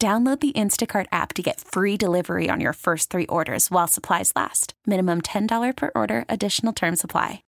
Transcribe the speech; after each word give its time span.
Download 0.00 0.40
the 0.40 0.52
Instacart 0.52 1.04
app 1.12 1.34
to 1.34 1.42
get 1.42 1.60
free 1.60 1.98
delivery 1.98 2.48
on 2.48 2.58
your 2.58 2.72
first 2.72 3.10
three 3.10 3.26
orders 3.26 3.70
while 3.70 3.86
supplies 3.86 4.32
last. 4.34 4.72
Minimum 4.86 5.20
$10 5.20 5.76
per 5.76 5.90
order, 5.94 6.24
additional 6.26 6.72
term 6.72 6.96
supply. 6.96 7.42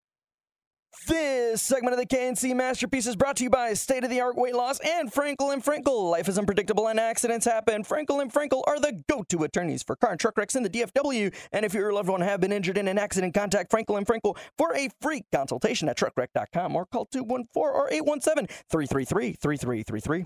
This 1.07 1.61
segment 1.61 1.93
of 1.93 1.99
the 1.99 2.05
K&C 2.05 2.53
Masterpiece 2.53 3.07
is 3.07 3.15
brought 3.15 3.37
to 3.37 3.45
you 3.45 3.49
by 3.49 3.73
State 3.73 4.03
of 4.03 4.09
the 4.09 4.19
Art 4.19 4.35
Weight 4.35 4.53
Loss 4.53 4.81
and 4.81 5.09
Frenkel 5.09 5.53
and 5.53 5.63
Frenkel. 5.63 6.11
Life 6.11 6.27
is 6.27 6.37
unpredictable 6.37 6.89
and 6.89 6.99
accidents 6.99 7.45
happen. 7.45 7.85
Frenkel 7.85 8.21
and 8.21 8.33
Frenkel 8.33 8.63
are 8.67 8.81
the 8.81 9.01
go 9.07 9.23
to 9.29 9.45
attorneys 9.45 9.81
for 9.81 9.95
car 9.95 10.11
and 10.11 10.19
truck 10.19 10.37
wrecks 10.37 10.57
in 10.57 10.63
the 10.63 10.69
DFW. 10.69 11.33
And 11.53 11.63
if 11.63 11.73
your 11.73 11.93
loved 11.93 12.09
one 12.09 12.19
have 12.19 12.41
been 12.41 12.51
injured 12.51 12.77
in 12.77 12.89
an 12.89 12.97
accident, 12.97 13.33
contact 13.33 13.71
Frenkel 13.71 13.97
and 13.97 14.05
Frenkel 14.05 14.37
for 14.57 14.75
a 14.75 14.89
free 14.99 15.23
consultation 15.31 15.87
at 15.87 15.97
truckwreck.com 15.97 16.75
or 16.75 16.85
call 16.85 17.05
214 17.05 17.47
or 17.55 17.87
817 17.89 18.47
333 18.69 19.37
3333. 19.41 20.25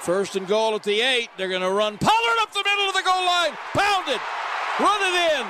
First 0.00 0.36
and 0.36 0.46
goal 0.46 0.74
at 0.74 0.82
the 0.82 1.00
eight. 1.00 1.28
They're 1.36 1.48
going 1.48 1.62
to 1.62 1.70
run 1.70 1.98
Pollard 1.98 2.38
up 2.40 2.52
the 2.52 2.64
middle 2.64 2.88
of 2.88 2.94
the 2.94 3.02
goal 3.02 3.26
line. 3.26 3.52
Pounded. 3.74 4.20
Run 4.80 5.00
it 5.02 5.38
in. 5.38 5.46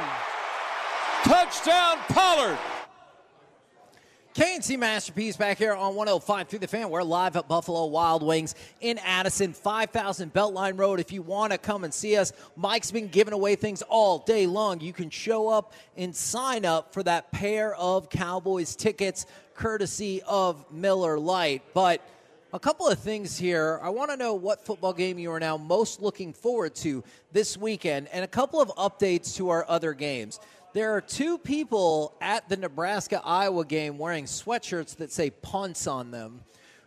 Touchdown, 1.25 1.99
Pollard. 2.09 2.59
K&C 4.39 4.77
Masterpiece 4.77 5.37
back 5.37 5.59
here 5.59 5.75
on 5.75 5.97
105 5.97 6.47
through 6.49 6.61
the 6.61 6.69
fan. 6.69 6.91
We're 6.91 7.03
live 7.03 7.35
at 7.35 7.49
Buffalo 7.49 7.87
Wild 7.87 8.23
Wings 8.23 8.55
in 8.81 8.97
Addison, 8.99 9.53
5000 9.53 10.33
Beltline 10.33 10.79
Road. 10.79 11.01
If 11.01 11.11
you 11.13 11.23
want 11.23 11.51
to 11.51 11.59
come 11.59 11.83
and 11.83 11.93
see 11.93 12.17
us, 12.17 12.33
Mike's 12.55 12.93
been 12.93 13.09
giving 13.09 13.35
away 13.35 13.57
things 13.57 13.83
all 13.83 14.21
day 14.21 14.47
long. 14.47 14.81
You 14.81 14.93
can 14.93 15.11
show 15.11 15.49
up 15.49 15.73
and 15.97 16.15
sign 16.15 16.65
up 16.65 16.95
for 16.95 17.03
that 17.03 17.33
pair 17.33 17.75
of 17.75 18.11
Cowboys 18.11 18.77
tickets 18.77 19.27
courtesy 19.57 20.23
of 20.23 20.65
Miller 20.71 21.19
Lite. 21.19 21.63
But 21.75 22.01
a 22.53 22.59
couple 22.59 22.89
of 22.89 22.99
things 22.99 23.37
here. 23.37 23.79
I 23.83 23.91
want 23.91 24.11
to 24.11 24.17
know 24.17 24.35
what 24.35 24.65
football 24.65 24.95
game 24.95 25.19
you 25.19 25.31
are 25.33 25.41
now 25.41 25.59
most 25.59 26.01
looking 26.01 26.33
forward 26.33 26.75
to 26.77 27.05
this 27.31 27.59
weekend, 27.59 28.09
and 28.11 28.25
a 28.25 28.29
couple 28.29 28.61
of 28.61 28.69
updates 28.71 29.37
to 29.37 29.51
our 29.51 29.67
other 29.69 29.93
games. 29.93 30.41
There 30.73 30.95
are 30.95 31.01
two 31.01 31.39
people 31.39 32.15
at 32.21 32.49
the 32.49 32.57
Nebraska 32.57 33.21
Iowa 33.25 33.65
game 33.65 33.99
wearing 33.99 34.25
sweatshirts 34.25 34.97
that 34.97 35.13
say 35.13 35.31
punts 35.31 35.87
on 35.87 36.11
them. 36.11 36.41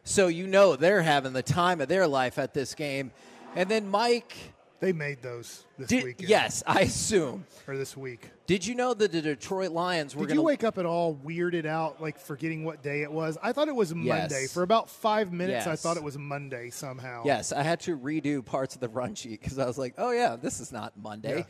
So 0.03 0.27
you 0.27 0.47
know 0.47 0.75
they're 0.75 1.03
having 1.03 1.33
the 1.33 1.43
time 1.43 1.79
of 1.79 1.87
their 1.87 2.07
life 2.07 2.39
at 2.39 2.53
this 2.53 2.73
game. 2.73 3.11
And 3.55 3.69
then 3.69 3.87
Mike. 3.87 4.35
They 4.81 4.93
made 4.93 5.21
those 5.21 5.63
this 5.77 5.89
did, 5.89 6.03
weekend. 6.03 6.27
Yes, 6.27 6.63
I 6.65 6.81
assume. 6.81 7.45
Or 7.67 7.77
this 7.77 7.95
week. 7.95 8.31
Did 8.47 8.65
you 8.65 8.73
know 8.73 8.95
that 8.95 9.11
the 9.11 9.21
Detroit 9.21 9.71
Lions 9.71 10.15
were 10.15 10.23
Did 10.23 10.29
going 10.29 10.39
you 10.39 10.43
wake 10.43 10.63
up 10.63 10.79
at 10.79 10.87
all 10.87 11.15
weirded 11.23 11.67
out, 11.67 12.01
like 12.01 12.17
forgetting 12.19 12.63
what 12.65 12.81
day 12.81 13.03
it 13.03 13.11
was? 13.11 13.37
I 13.43 13.53
thought 13.53 13.67
it 13.67 13.75
was 13.75 13.93
Yes. 13.95 14.31
Monday. 14.31 14.47
For 14.47 14.63
about 14.63 14.89
five 14.89 15.31
minutes, 15.31 15.67
I 15.67 15.75
thought 15.75 15.97
it 15.97 16.03
was 16.03 16.17
Monday 16.17 16.71
somehow. 16.71 17.21
Yes, 17.25 17.51
I 17.53 17.61
had 17.61 17.79
to 17.81 17.95
redo 17.95 18.43
parts 18.43 18.73
of 18.73 18.81
the 18.81 18.89
run 18.89 19.13
sheet 19.13 19.39
because 19.39 19.59
I 19.59 19.67
was 19.67 19.77
like, 19.77 19.93
oh, 19.99 20.11
yeah, 20.11 20.35
this 20.35 20.59
is 20.59 20.71
not 20.71 20.97
Monday. 20.97 21.37
Yeah. 21.37 21.43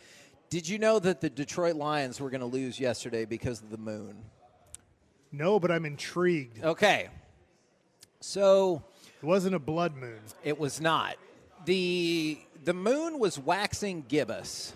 Did 0.50 0.68
you 0.68 0.78
know 0.78 1.00
that 1.00 1.22
the 1.22 1.30
Detroit 1.30 1.78
Lions 1.78 2.20
were 2.20 2.30
going 2.30 2.42
to 2.42 2.48
lose 2.48 2.82
yesterday 2.82 3.24
because 3.24 3.62
of 3.62 3.70
the 3.70 3.78
moon? 3.78 4.26
No, 5.32 5.58
but 5.58 5.72
I'm 5.72 5.86
intrigued. 5.86 6.62
Okay. 6.62 7.08
So 8.20 8.84
It 9.22 9.26
wasn't 9.26 9.56
a 9.56 9.60
blood 9.60 9.96
moon. 9.96 10.20
it 10.44 10.60
was 10.60 10.82
not. 10.82 11.16
The 11.66 12.38
the 12.64 12.74
moon 12.74 13.20
was 13.20 13.40
waxing 13.40 14.06
gibbous. 14.08 14.74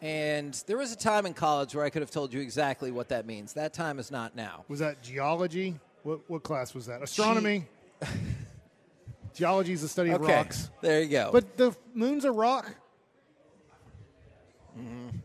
And 0.00 0.54
there 0.66 0.76
was 0.76 0.92
a 0.92 0.96
time 0.96 1.26
in 1.26 1.34
college 1.34 1.74
where 1.74 1.84
I 1.84 1.90
could 1.90 2.02
have 2.02 2.10
told 2.10 2.32
you 2.32 2.40
exactly 2.40 2.90
what 2.90 3.08
that 3.08 3.26
means. 3.26 3.54
That 3.54 3.74
time 3.74 3.98
is 3.98 4.10
not 4.10 4.36
now. 4.36 4.64
Was 4.68 4.78
that 4.78 5.02
geology? 5.02 5.78
What, 6.04 6.20
what 6.28 6.42
class 6.44 6.74
was 6.74 6.86
that? 6.86 7.02
Astronomy. 7.02 7.66
Geology 9.34 9.72
is 9.72 9.82
the 9.82 9.88
study 9.88 10.10
of 10.10 10.22
Okay. 10.22 10.34
rocks. 10.34 10.70
There 10.80 11.00
you 11.00 11.08
go. 11.08 11.30
But 11.32 11.56
the 11.56 11.76
moon's 11.94 12.24
a 12.24 12.32
rock. 12.32 12.74
Mm-hmm. 14.76 15.18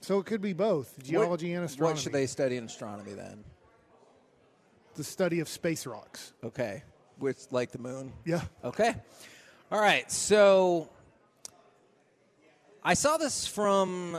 So 0.00 0.18
it 0.18 0.26
could 0.26 0.40
be 0.40 0.52
both 0.52 1.00
geology 1.02 1.50
what, 1.50 1.56
and 1.56 1.64
astronomy. 1.64 1.94
What 1.94 2.02
should 2.02 2.12
they 2.12 2.26
study 2.26 2.56
in 2.56 2.64
astronomy 2.64 3.12
then? 3.12 3.44
The 4.96 5.04
study 5.04 5.40
of 5.40 5.48
space 5.48 5.86
rocks. 5.86 6.32
Okay. 6.42 6.82
With 7.18 7.46
like 7.50 7.70
the 7.70 7.78
moon? 7.78 8.12
Yeah. 8.24 8.42
Okay. 8.64 8.94
All 9.70 9.80
right. 9.80 10.10
So 10.10 10.88
I 12.86 12.92
saw 12.92 13.16
this 13.16 13.46
from 13.46 14.18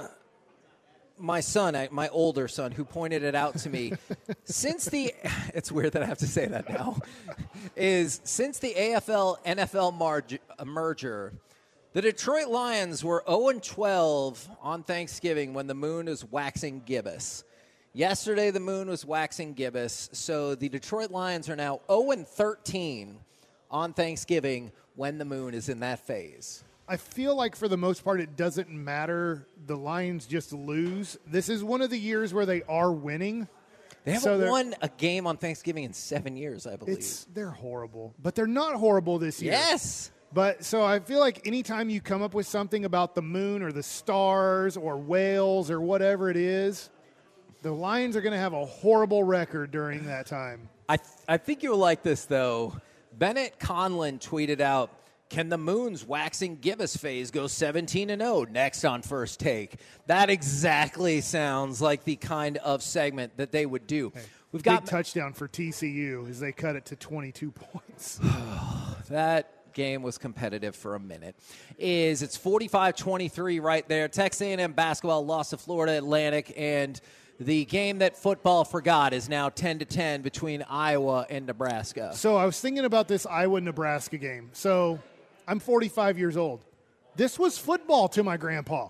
my 1.20 1.40
son, 1.40 1.88
my 1.92 2.08
older 2.10 2.48
son, 2.48 2.72
who 2.72 2.84
pointed 2.84 3.22
it 3.22 3.36
out 3.36 3.60
to 3.60 3.70
me. 3.70 3.94
since 4.44 4.86
the, 4.86 5.14
it's 5.54 5.72
weird 5.72 5.94
that 5.94 6.02
I 6.02 6.08
have 6.08 6.18
to 6.18 6.28
say 6.28 6.48
that 6.48 6.68
now, 6.68 6.98
is 7.76 8.22
since 8.24 8.58
the 8.58 8.74
AFL 8.74 9.38
NFL 9.46 9.96
marg- 9.96 10.40
uh, 10.58 10.66
merger, 10.66 11.34
the 11.94 12.02
Detroit 12.02 12.48
Lions 12.48 13.04
were 13.04 13.24
0 13.30 13.60
12 13.62 14.50
on 14.64 14.82
Thanksgiving 14.82 15.54
when 15.54 15.68
the 15.68 15.76
moon 15.76 16.08
is 16.08 16.26
waxing 16.26 16.82
gibbous. 16.88 17.44
Yesterday, 17.94 18.50
the 18.50 18.60
moon 18.60 18.90
was 18.90 19.06
waxing 19.06 19.54
gibbous, 19.54 20.10
so 20.12 20.56
the 20.56 20.70
Detroit 20.70 21.12
Lions 21.12 21.50
are 21.50 21.56
now 21.56 21.82
0 21.88 22.26
13 22.26 23.20
on 23.70 23.94
Thanksgiving 23.94 24.72
when 24.96 25.20
the 25.20 25.26
moon 25.26 25.54
is 25.54 25.70
in 25.70 25.82
that 25.82 26.00
phase. 26.00 26.64
I 26.88 26.98
feel 26.98 27.36
like 27.36 27.56
for 27.56 27.68
the 27.68 27.78
most 27.78 28.04
part, 28.04 28.22
it 28.22 28.36
doesn't 28.36 28.70
matter. 28.70 29.48
The 29.66 29.76
Lions 29.76 30.28
just 30.28 30.54
lose. 30.54 31.18
This 31.26 31.50
is 31.50 31.64
one 31.64 31.82
of 31.82 31.90
the 31.90 31.98
years 31.98 32.34
where 32.34 32.46
they 32.46 32.62
are 32.64 32.92
winning. 32.92 33.48
They 34.04 34.12
haven't 34.14 34.40
So 34.42 34.50
won 34.52 34.76
a 34.84 34.90
game 34.90 35.26
on 35.26 35.38
Thanksgiving 35.38 35.84
in 35.84 35.94
seven 35.94 36.38
years, 36.38 36.68
I 36.68 36.76
believe. 36.76 36.98
It's 36.98 37.26
they're 37.34 37.50
horrible, 37.50 38.14
but 38.22 38.36
they're 38.36 38.46
not 38.46 38.76
horrible 38.76 39.18
this 39.18 39.42
year. 39.42 39.54
yes. 39.54 40.12
But 40.32 40.64
so 40.66 40.84
I 40.84 41.00
feel 41.00 41.20
like 41.20 41.48
anytime 41.48 41.90
you 41.90 42.02
come 42.02 42.22
up 42.22 42.34
with 42.34 42.46
something 42.46 42.84
about 42.86 43.16
the 43.16 43.22
moon 43.22 43.64
or 43.64 43.72
the 43.72 43.82
stars 43.84 44.76
or 44.78 44.98
whales 44.98 45.72
or 45.72 45.80
whatever 45.82 46.30
it 46.30 46.36
is, 46.38 46.90
the 47.62 47.72
Lions 47.72 48.16
are 48.16 48.22
going 48.22 48.34
to 48.34 48.38
have 48.40 48.54
a 48.54 48.66
horrible 48.66 49.24
record 49.24 49.72
during 49.72 50.06
that 50.08 50.28
time. 50.28 50.68
I, 50.90 50.98
th- 50.98 51.08
I 51.28 51.38
think 51.38 51.64
you'll 51.64 51.78
like 51.78 52.04
this, 52.04 52.26
though. 52.26 52.76
Bennett 53.18 53.60
Conlon 53.60 54.20
tweeted 54.20 54.60
out 54.60 54.92
Can 55.30 55.50
the 55.50 55.58
moon's 55.58 56.06
waxing 56.06 56.58
gibbous 56.58 56.96
phase 56.96 57.32
go 57.32 57.48
17 57.48 58.10
and 58.10 58.22
0 58.22 58.46
next 58.50 58.86
on 58.86 59.02
first 59.02 59.40
take? 59.40 59.78
That 60.06 60.30
exactly 60.30 61.22
sounds 61.22 61.82
like 61.82 62.04
the 62.04 62.16
kind 62.16 62.58
of 62.58 62.84
segment 62.84 63.38
that 63.38 63.52
they 63.52 63.66
would 63.66 63.88
do. 63.88 64.14
We've 64.52 64.64
got 64.64 64.84
Big 64.84 64.90
touchdown 64.90 65.34
for 65.34 65.48
TCU 65.48 66.30
as 66.30 66.40
they 66.40 66.52
cut 66.52 66.76
it 66.76 66.86
to 66.86 66.96
22 66.96 67.52
points. 67.52 68.20
that 69.10 69.52
game 69.74 70.04
was 70.04 70.18
competitive 70.18 70.74
for 70.74 70.96
a 70.96 71.00
minute 71.02 71.36
is 71.78 72.22
it's 72.22 72.38
45-23 72.38 73.62
right 73.62 73.86
there 73.90 74.08
texas 74.08 74.42
a&m 74.42 74.72
basketball 74.72 75.26
lost 75.26 75.50
to 75.50 75.58
florida 75.58 75.98
atlantic 75.98 76.54
and 76.56 77.02
the 77.42 77.66
game 77.66 77.98
that 77.98 78.16
football 78.16 78.64
forgot 78.64 79.12
is 79.12 79.28
now 79.28 79.50
10 79.50 79.80
to 79.80 79.86
10 79.86 80.22
between 80.22 80.64
iowa 80.70 81.26
and 81.30 81.46
nebraska 81.46 82.12
So 82.14 82.38
I 82.38 82.46
was 82.46 82.58
thinking 82.58 82.86
about 82.86 83.10
this 83.10 83.26
Iowa 83.26 83.60
Nebraska 83.60 84.18
game. 84.18 84.50
So 84.54 84.98
I'm 85.48 85.60
45 85.60 86.18
years 86.18 86.38
old. 86.38 86.66
This 87.16 87.40
was 87.40 87.58
football 87.58 88.08
to 88.10 88.24
my 88.24 88.38
grandpa. 88.38 88.90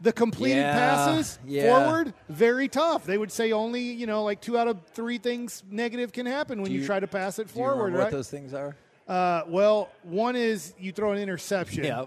The 0.00 0.12
completed 0.12 0.58
Yeah, 0.58 0.72
passes 0.74 1.38
yeah. 1.46 1.62
forward, 1.86 2.12
very 2.28 2.68
tough. 2.68 3.06
They 3.06 3.16
would 3.16 3.32
say 3.32 3.52
only, 3.52 3.80
you 3.80 4.06
know, 4.06 4.24
like 4.24 4.42
two 4.42 4.58
out 4.58 4.68
of 4.68 4.78
three 4.92 5.16
things 5.18 5.62
negative 5.70 6.12
can 6.12 6.26
happen 6.26 6.60
when 6.60 6.70
you, 6.70 6.80
you- 6.80 6.86
try 6.86 7.00
to 7.00 7.06
pass 7.06 7.38
it 7.38 7.44
Do 7.48 7.52
you 7.54 7.64
forward, 7.64 7.94
right? 7.94 8.02
what 8.04 8.10
those 8.10 8.28
things 8.30 8.52
are 8.54 8.76
uh, 9.08 9.42
well, 9.46 9.88
one 10.02 10.34
is 10.36 10.74
you 10.80 10.90
throw 10.92 11.12
an 11.12 11.18
interception. 11.18 11.84
yeah 11.84 12.04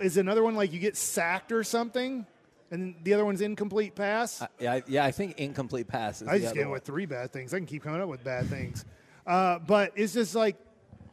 Is 0.00 0.16
another 0.16 0.42
one 0.42 0.54
like 0.54 0.72
you 0.72 0.78
get 0.78 0.96
sacked 0.96 1.50
or 1.52 1.62
something? 1.64 2.24
And 2.70 2.94
the 3.02 3.14
other 3.14 3.24
one's 3.24 3.40
incomplete 3.40 3.94
pass? 3.94 4.42
yeah, 4.60 4.74
I- 4.74 4.82
yeah 4.86 5.04
i 5.04 5.10
think 5.10 5.38
incomplete 5.38 5.88
passes 5.88 6.28
I 6.28 6.38
just 6.38 6.54
get 6.54 6.68
with 6.70 6.84
three 6.84 7.04
bad 7.06 7.32
things. 7.32 7.52
I 7.52 7.58
can 7.58 7.66
keep 7.66 7.82
coming 7.82 8.00
up 8.00 8.08
with 8.08 8.22
bad 8.24 8.46
things. 8.46 8.84
Uh, 9.26 9.58
but 9.58 9.92
it's 9.96 10.14
just 10.14 10.34
like 10.34 10.56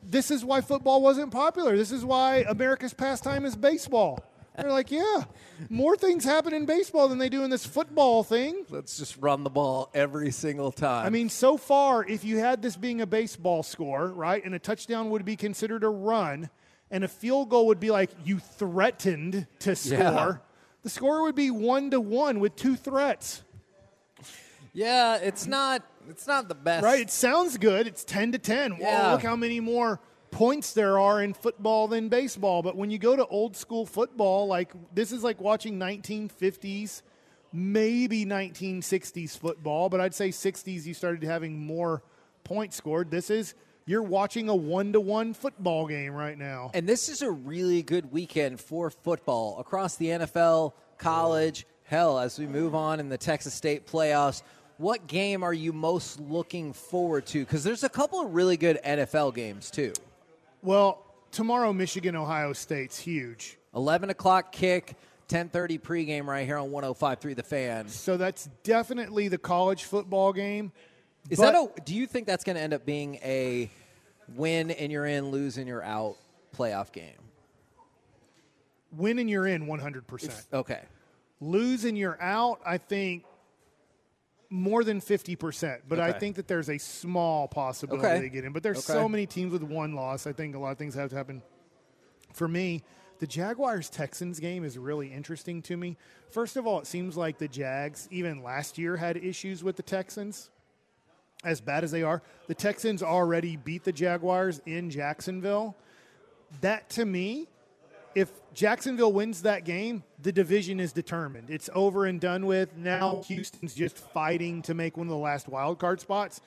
this 0.05 0.31
is 0.31 0.45
why 0.45 0.61
football 0.61 1.01
wasn't 1.01 1.31
popular. 1.31 1.75
This 1.75 1.91
is 1.91 2.05
why 2.05 2.45
America's 2.47 2.93
pastime 2.93 3.45
is 3.45 3.55
baseball. 3.55 4.19
They're 4.57 4.71
like, 4.71 4.89
yeah, 4.89 5.25
more 5.69 5.97
things 5.97 6.23
happen 6.23 6.53
in 6.53 6.65
baseball 6.65 7.09
than 7.09 7.17
they 7.17 7.27
do 7.27 7.43
in 7.43 7.49
this 7.49 7.65
football 7.65 8.23
thing. 8.23 8.65
Let's 8.69 8.97
just 8.97 9.17
run 9.17 9.43
the 9.43 9.49
ball 9.49 9.89
every 9.93 10.31
single 10.31 10.71
time. 10.71 11.05
I 11.05 11.09
mean, 11.09 11.27
so 11.27 11.57
far, 11.57 12.05
if 12.05 12.23
you 12.23 12.37
had 12.37 12.61
this 12.61 12.77
being 12.77 13.01
a 13.01 13.05
baseball 13.05 13.63
score, 13.63 14.07
right, 14.07 14.41
and 14.45 14.55
a 14.55 14.59
touchdown 14.59 15.09
would 15.09 15.25
be 15.25 15.35
considered 15.35 15.83
a 15.83 15.89
run, 15.89 16.49
and 16.89 17.03
a 17.03 17.09
field 17.09 17.49
goal 17.49 17.67
would 17.67 17.81
be 17.81 17.91
like 17.91 18.11
you 18.23 18.39
threatened 18.39 19.45
to 19.59 19.75
score, 19.75 19.97
Yeah. 19.99 20.33
the 20.83 20.89
score 20.89 21.23
would 21.23 21.35
be 21.35 21.51
one 21.51 21.91
to 21.91 21.99
one 21.99 22.39
with 22.39 22.55
two 22.55 22.77
threats. 22.77 23.41
yeah, 24.73 25.17
it's 25.17 25.47
not 25.47 25.83
it's 26.09 26.27
not 26.27 26.47
the 26.47 26.55
best. 26.55 26.83
Right? 26.83 27.01
It 27.01 27.11
sounds 27.11 27.57
good. 27.57 27.87
It's 27.87 28.03
10 28.03 28.33
to 28.33 28.37
10. 28.37 28.77
Yeah. 28.79 29.07
Whoa, 29.07 29.13
look 29.13 29.23
how 29.23 29.35
many 29.35 29.59
more 29.59 29.99
points 30.31 30.73
there 30.73 30.99
are 30.99 31.23
in 31.23 31.33
football 31.33 31.87
than 31.87 32.09
baseball. 32.09 32.61
But 32.61 32.75
when 32.75 32.91
you 32.91 32.97
go 32.97 33.15
to 33.15 33.25
old 33.27 33.55
school 33.55 33.85
football, 33.85 34.47
like 34.47 34.73
this 34.93 35.11
is 35.11 35.23
like 35.23 35.39
watching 35.39 35.79
1950s, 35.79 37.01
maybe 37.53 38.25
1960s 38.25 39.37
football, 39.37 39.89
but 39.89 40.01
I'd 40.01 40.13
say 40.13 40.29
60s 40.29 40.85
you 40.85 40.93
started 40.93 41.23
having 41.23 41.65
more 41.65 42.03
points 42.43 42.75
scored. 42.75 43.11
This 43.11 43.29
is 43.29 43.55
you're 43.85 44.03
watching 44.03 44.49
a 44.49 44.55
one 44.55 44.93
to 44.93 44.99
one 44.99 45.33
football 45.33 45.87
game 45.87 46.13
right 46.13 46.37
now. 46.37 46.71
And 46.73 46.89
this 46.89 47.07
is 47.07 47.21
a 47.21 47.31
really 47.31 47.81
good 47.83 48.11
weekend 48.11 48.59
for 48.59 48.89
football 48.89 49.59
across 49.59 49.95
the 49.95 50.07
NFL, 50.07 50.73
college, 50.97 51.65
hell, 51.83 52.19
as 52.19 52.37
we 52.39 52.47
move 52.47 52.75
on 52.75 52.99
in 52.99 53.09
the 53.09 53.17
Texas 53.17 53.53
State 53.53 53.87
playoffs. 53.87 54.41
What 54.77 55.07
game 55.07 55.43
are 55.43 55.53
you 55.53 55.71
most 55.73 56.19
looking 56.19 56.73
forward 56.73 57.25
to? 57.27 57.39
Because 57.39 57.63
there's 57.63 57.83
a 57.83 57.89
couple 57.89 58.21
of 58.21 58.33
really 58.33 58.57
good 58.57 58.79
NFL 58.85 59.33
games, 59.33 59.71
too. 59.71 59.93
Well, 60.61 61.03
tomorrow 61.31 61.71
Michigan 61.73 62.15
Ohio 62.15 62.53
State's 62.53 62.97
huge. 62.97 63.57
11 63.73 64.09
o'clock 64.09 64.51
kick, 64.51 64.95
10.30 65.29 65.81
pregame 65.81 66.25
right 66.25 66.45
here 66.45 66.57
on 66.57 66.69
105.3 66.71 67.35
The 67.35 67.43
Fan. 67.43 67.87
So 67.87 68.17
that's 68.17 68.49
definitely 68.63 69.27
the 69.27 69.37
college 69.37 69.85
football 69.85 70.33
game. 70.33 70.71
Is 71.29 71.39
that 71.39 71.55
a, 71.55 71.69
do 71.83 71.95
you 71.95 72.05
think 72.05 72.27
that's 72.27 72.43
going 72.43 72.55
to 72.55 72.61
end 72.61 72.73
up 72.73 72.85
being 72.85 73.15
a 73.15 73.69
win 74.35 74.71
and 74.71 74.91
you're 74.91 75.05
in, 75.05 75.31
lose 75.31 75.57
and 75.57 75.67
you're 75.67 75.83
out 75.83 76.17
playoff 76.55 76.91
game? 76.91 77.13
win 78.97 79.19
and 79.19 79.29
you're 79.29 79.47
in 79.47 79.65
100%. 79.67 80.45
Okay. 80.53 80.81
lose 81.41 81.85
and 81.85 81.97
you're 81.97 82.21
out, 82.21 82.59
I 82.65 82.77
think 82.77 83.23
more 84.55 84.83
than 84.83 84.99
50%. 85.01 85.81
But 85.87 85.99
I 85.99 86.11
think 86.11 86.35
that 86.37 86.47
there's 86.47 86.69
a 86.69 86.77
small 86.77 87.47
possibility 87.47 88.07
Okay. 88.07 88.19
they 88.21 88.29
get 88.29 88.45
in. 88.45 88.53
But 88.53 88.63
there's 88.63 88.77
Okay. 88.89 88.93
so 88.99 89.07
many 89.09 89.25
teams 89.25 89.51
with 89.51 89.63
one 89.63 89.93
loss. 89.93 90.25
I 90.27 90.33
think 90.33 90.55
a 90.55 90.59
lot 90.59 90.71
of 90.71 90.77
things 90.77 90.95
have 90.95 91.09
to 91.11 91.15
happen. 91.15 91.41
For 92.33 92.47
me, 92.47 92.83
the 93.19 93.27
Jaguars 93.27 93.89
Texans 93.89 94.39
game 94.39 94.63
is 94.63 94.77
really 94.77 95.11
interesting 95.11 95.61
to 95.63 95.77
me. 95.77 95.97
First 96.31 96.57
of 96.57 96.67
all, 96.67 96.79
it 96.79 96.87
seems 96.87 97.15
like 97.15 97.37
the 97.37 97.47
Jags, 97.47 98.07
even 98.11 98.43
last 98.43 98.77
year, 98.77 98.97
had 98.97 99.15
issues 99.17 99.63
with 99.63 99.75
the 99.77 99.83
Texans. 99.83 100.49
As 101.43 101.61
bad 101.61 101.83
as 101.83 101.91
they 101.91 102.01
are, 102.01 102.23
the 102.47 102.55
Texans 102.55 103.03
already 103.03 103.55
beat 103.55 103.83
the 103.83 103.91
Jaguars 103.91 104.61
in 104.65 104.89
Jacksonville. 104.89 105.75
That 106.61 106.89
to 106.91 107.05
me 107.05 107.47
if 108.15 108.31
Jacksonville 108.53 109.11
wins 109.11 109.41
that 109.41 109.65
game, 109.65 110.03
the 110.21 110.31
division 110.31 110.79
is 110.79 110.93
determined. 110.93 111.49
It's 111.49 111.69
over 111.73 112.05
and 112.05 112.19
done 112.19 112.45
with. 112.45 112.75
Now 112.77 113.21
Houston's 113.27 113.75
just 113.75 113.97
fighting 113.97 114.61
to 114.63 114.73
make 114.73 114.95
one 114.95 115.07
of 115.07 115.11
the 115.11 115.17
last 115.17 115.49
wild 115.49 115.77
card 115.79 115.99
spots. 115.99 116.39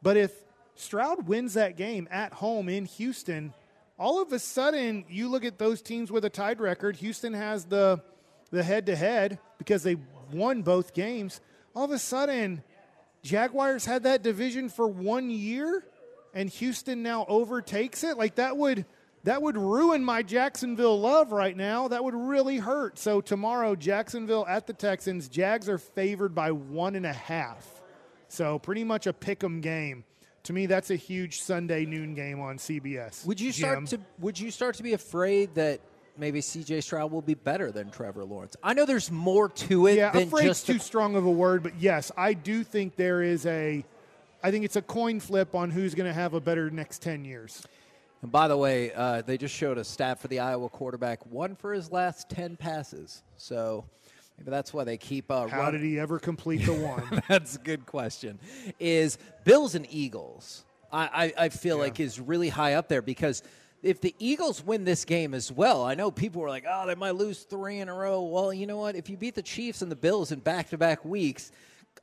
But 0.00 0.16
if 0.16 0.32
Stroud 0.76 1.26
wins 1.26 1.54
that 1.54 1.76
game 1.76 2.08
at 2.10 2.32
home 2.32 2.68
in 2.68 2.84
Houston, 2.86 3.52
all 3.98 4.22
of 4.22 4.32
a 4.32 4.38
sudden 4.38 5.04
you 5.08 5.28
look 5.28 5.44
at 5.44 5.58
those 5.58 5.82
teams 5.82 6.12
with 6.12 6.24
a 6.24 6.30
tied 6.30 6.60
record. 6.60 6.96
Houston 6.96 7.34
has 7.34 7.64
the 7.64 8.00
the 8.50 8.62
head 8.62 8.86
to 8.86 8.96
head 8.96 9.38
because 9.58 9.82
they 9.82 9.96
won 10.32 10.62
both 10.62 10.94
games. 10.94 11.40
All 11.74 11.84
of 11.84 11.90
a 11.90 11.98
sudden, 11.98 12.62
Jaguars 13.22 13.84
had 13.84 14.04
that 14.04 14.22
division 14.22 14.68
for 14.68 14.88
one 14.88 15.30
year, 15.30 15.84
and 16.34 16.48
Houston 16.50 17.02
now 17.02 17.26
overtakes 17.28 18.02
it. 18.02 18.16
Like 18.16 18.36
that 18.36 18.56
would 18.56 18.86
that 19.24 19.42
would 19.42 19.56
ruin 19.56 20.04
my 20.04 20.22
Jacksonville 20.22 20.98
love 20.98 21.32
right 21.32 21.56
now. 21.56 21.88
That 21.88 22.02
would 22.02 22.14
really 22.14 22.58
hurt. 22.58 22.98
So 22.98 23.20
tomorrow, 23.20 23.76
Jacksonville 23.76 24.46
at 24.48 24.66
the 24.66 24.72
Texans. 24.72 25.28
Jags 25.28 25.68
are 25.68 25.78
favored 25.78 26.34
by 26.34 26.52
one 26.52 26.94
and 26.96 27.04
a 27.06 27.12
half. 27.12 27.82
So 28.28 28.58
pretty 28.58 28.84
much 28.84 29.06
a 29.06 29.12
pick 29.12 29.42
'em 29.44 29.60
game. 29.60 30.04
To 30.44 30.52
me, 30.54 30.66
that's 30.66 30.90
a 30.90 30.96
huge 30.96 31.40
Sunday 31.42 31.84
noon 31.84 32.14
game 32.14 32.40
on 32.40 32.56
CBS. 32.56 33.26
Would 33.26 33.40
you 33.40 33.52
Jim. 33.52 33.86
start 33.86 34.00
to 34.02 34.06
Would 34.20 34.40
you 34.40 34.50
start 34.50 34.76
to 34.76 34.82
be 34.82 34.94
afraid 34.94 35.54
that 35.54 35.80
maybe 36.16 36.40
C.J. 36.40 36.80
Stroud 36.80 37.10
will 37.12 37.20
be 37.22 37.34
better 37.34 37.70
than 37.70 37.90
Trevor 37.90 38.24
Lawrence? 38.24 38.56
I 38.62 38.72
know 38.72 38.86
there's 38.86 39.10
more 39.10 39.48
to 39.50 39.86
it 39.86 39.96
Yeah, 39.96 40.10
than 40.12 40.28
afraid's 40.28 40.46
just 40.46 40.66
too 40.66 40.74
the, 40.74 40.80
strong 40.80 41.14
of 41.16 41.26
a 41.26 41.30
word, 41.30 41.62
but 41.62 41.76
yes, 41.78 42.10
I 42.16 42.32
do 42.32 42.64
think 42.64 42.96
there 42.96 43.22
is 43.22 43.44
a. 43.44 43.84
I 44.42 44.50
think 44.50 44.64
it's 44.64 44.76
a 44.76 44.82
coin 44.82 45.20
flip 45.20 45.54
on 45.54 45.70
who's 45.70 45.94
going 45.94 46.08
to 46.08 46.14
have 46.14 46.32
a 46.32 46.40
better 46.40 46.70
next 46.70 47.02
ten 47.02 47.26
years. 47.26 47.66
And 48.22 48.30
by 48.30 48.48
the 48.48 48.56
way, 48.56 48.92
uh, 48.92 49.22
they 49.22 49.38
just 49.38 49.54
showed 49.54 49.78
a 49.78 49.84
stat 49.84 50.18
for 50.20 50.28
the 50.28 50.40
Iowa 50.40 50.68
quarterback: 50.68 51.24
one 51.26 51.54
for 51.56 51.72
his 51.72 51.90
last 51.90 52.28
ten 52.28 52.56
passes. 52.56 53.22
So 53.36 53.84
maybe 54.38 54.50
that's 54.50 54.74
why 54.74 54.84
they 54.84 54.96
keep. 54.96 55.30
Uh, 55.30 55.46
How 55.46 55.60
run- 55.60 55.72
did 55.72 55.82
he 55.82 55.98
ever 55.98 56.18
complete 56.18 56.64
the 56.66 56.74
one? 56.74 57.22
That's 57.28 57.56
a 57.56 57.60
good 57.60 57.86
question. 57.86 58.38
Is 58.78 59.18
Bills 59.44 59.74
and 59.74 59.86
Eagles? 59.90 60.64
I, 60.92 61.32
I, 61.38 61.44
I 61.44 61.48
feel 61.50 61.78
like 61.78 62.00
is 62.00 62.18
really 62.18 62.48
high 62.48 62.74
up 62.74 62.88
there 62.88 63.00
because 63.02 63.42
if 63.82 64.00
the 64.00 64.14
Eagles 64.18 64.64
win 64.64 64.84
this 64.84 65.04
game 65.04 65.34
as 65.34 65.50
well, 65.50 65.84
I 65.84 65.94
know 65.94 66.10
people 66.10 66.42
were 66.42 66.48
like, 66.48 66.64
oh, 66.68 66.86
they 66.86 66.94
might 66.94 67.14
lose 67.14 67.44
three 67.44 67.78
in 67.78 67.88
a 67.88 67.94
row. 67.94 68.22
Well, 68.22 68.52
you 68.52 68.66
know 68.66 68.76
what? 68.76 68.96
If 68.96 69.08
you 69.08 69.16
beat 69.16 69.34
the 69.34 69.42
Chiefs 69.42 69.82
and 69.82 69.90
the 69.90 69.96
Bills 69.96 70.32
in 70.32 70.40
back 70.40 70.70
to 70.70 70.78
back 70.78 71.04
weeks, 71.04 71.52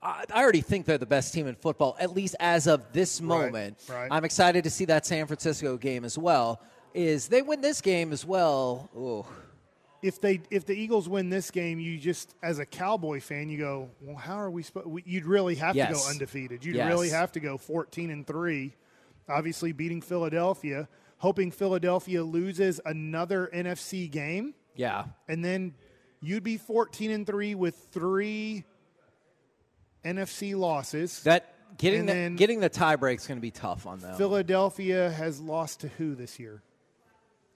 I, 0.02 0.26
already 0.32 0.62
think 0.62 0.86
they're 0.86 0.98
the 0.98 1.06
best 1.06 1.34
team 1.34 1.48
in 1.48 1.56
football, 1.56 1.98
at 2.00 2.14
least 2.14 2.36
as 2.40 2.68
of 2.68 2.94
this 2.94 3.20
moment. 3.22 3.78
right. 3.90 4.08
I'm 4.12 4.24
excited 4.26 4.64
to 4.66 4.70
see 4.70 4.86
that 4.86 5.06
San 5.06 5.26
Francisco 5.26 5.76
game 5.78 6.06
as 6.06 6.18
well. 6.18 6.62
Is 6.94 7.28
they 7.28 7.42
win 7.42 7.62
this 7.62 7.82
game 7.82 8.12
as 8.14 8.26
well? 8.26 8.90
Ooh. 8.96 9.26
if 10.04 10.22
they 10.22 10.40
if 10.52 10.66
the 10.66 10.74
Eagles 10.74 11.10
win 11.10 11.30
this 11.30 11.50
game, 11.52 11.80
you 11.80 11.98
just 11.98 12.36
as 12.44 12.60
a 12.60 12.66
Cowboy 12.66 13.20
fan, 13.20 13.50
you 13.50 13.58
go, 13.58 13.90
well, 14.02 14.16
how 14.16 14.36
are 14.36 14.50
we 14.52 14.62
supposed? 14.64 14.88
You'd 15.06 15.26
really 15.26 15.56
have 15.56 15.76
to 15.76 15.94
go 15.94 16.10
undefeated. 16.10 16.64
You'd 16.64 16.76
Yes. 16.76 16.88
really 16.88 17.10
have 17.10 17.32
to 17.34 17.40
go 17.40 17.58
fourteen 17.58 18.10
and 18.12 18.26
three. 18.26 18.74
Obviously, 19.28 19.72
beating 19.74 20.02
Philadelphia, 20.02 20.88
hoping 21.18 21.52
Philadelphia 21.52 22.24
loses 22.24 22.80
another 22.86 23.50
NFC 23.54 24.10
game. 24.10 24.54
Yeah. 24.76 25.06
and 25.28 25.44
then 25.44 25.74
you'd 26.22 26.44
be 26.44 26.58
14 26.58 27.10
and 27.12 27.26
3 27.28 27.56
with 27.56 27.76
three 27.92 28.64
NFC 30.16 30.56
losses. 30.58 31.24
That 31.24 31.54
getting 31.78 32.10
And 32.10 32.36
the 32.36 32.40
getting 32.40 32.60
the 32.60 32.70
tie 32.70 32.96
break 32.96 33.20
is 33.20 33.28
going 33.28 33.38
to 33.38 33.42
be 33.42 33.52
tough 33.52 33.86
on 33.86 34.00
them. 34.00 34.16
Philadelphia 34.18 35.10
has 35.12 35.40
lost 35.40 35.82
to 35.82 35.88
who 35.90 36.16
this 36.16 36.40
year? 36.40 36.62